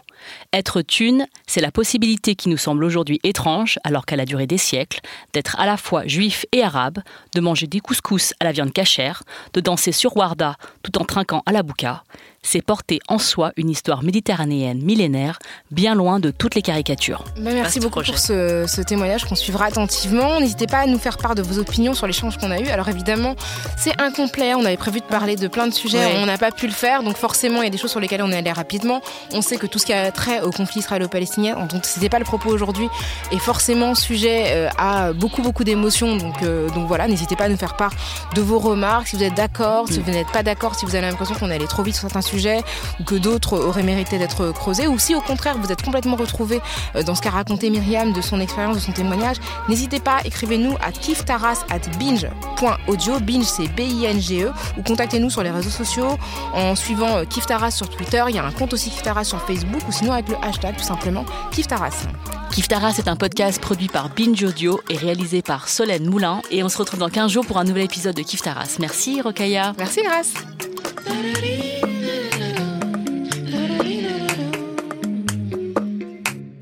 [0.53, 4.57] Être thune, c'est la possibilité qui nous semble aujourd'hui étrange, alors qu'elle a duré des
[4.57, 4.99] siècles,
[5.33, 6.99] d'être à la fois juif et arabe,
[7.35, 9.23] de manger des couscous à la viande cachère,
[9.53, 12.03] de danser sur Warda tout en trinquant à la bouka,
[12.41, 15.39] c'est porter en soi une histoire méditerranéenne millénaire,
[15.71, 17.23] bien loin de toutes les caricatures.
[17.37, 20.39] Bah, merci beaucoup pour ce, témoignage qu'on suivra attentivement.
[20.39, 22.67] N'hésitez pas à nous faire part de vos opinions sur l'échange qu'on a eu.
[22.67, 23.35] Alors évidemment,
[23.77, 24.53] c'est incomplet.
[24.55, 27.03] On avait prévu de parler de plein de sujets, on n'a pas pu le faire.
[27.03, 29.01] Donc forcément, il y a des choses sur lesquelles on est allé rapidement.
[29.33, 32.25] On sait que tout ce qui a trait au conflit israélo-palestinien, dont c'était pas le
[32.25, 32.87] propos aujourd'hui,
[33.31, 36.17] est forcément sujet euh, à beaucoup beaucoup d'émotions.
[36.17, 37.93] Donc euh, donc voilà, n'hésitez pas à nous faire part
[38.35, 41.07] de vos remarques, si vous êtes d'accord, si vous n'êtes pas d'accord, si vous avez
[41.07, 42.61] l'impression qu'on est allé trop vite sur certains sujet
[42.99, 46.61] ou que d'autres auraient mérité d'être creusés, ou si au contraire vous êtes complètement retrouvé
[46.95, 50.75] euh, dans ce qu'a raconté Myriam de son expérience, de son témoignage, n'hésitez pas, écrivez-nous
[50.81, 56.17] à kiftaras at binge.audio, binge c'est B-I-N-G-E, ou contactez-nous sur les réseaux sociaux
[56.53, 59.81] en suivant euh, Kiftaras sur Twitter, il y a un compte aussi Kiftaras sur Facebook,
[59.87, 62.07] ou sinon avec le hashtag tout simplement Kiftaras.
[62.51, 66.69] Kiftaras est un podcast produit par Binge Audio et réalisé par Solène Moulin, et on
[66.69, 68.77] se retrouve dans 15 jours pour un nouvel épisode de Kiftaras.
[68.79, 69.73] Merci Rokaya.
[69.77, 70.33] Merci Grace.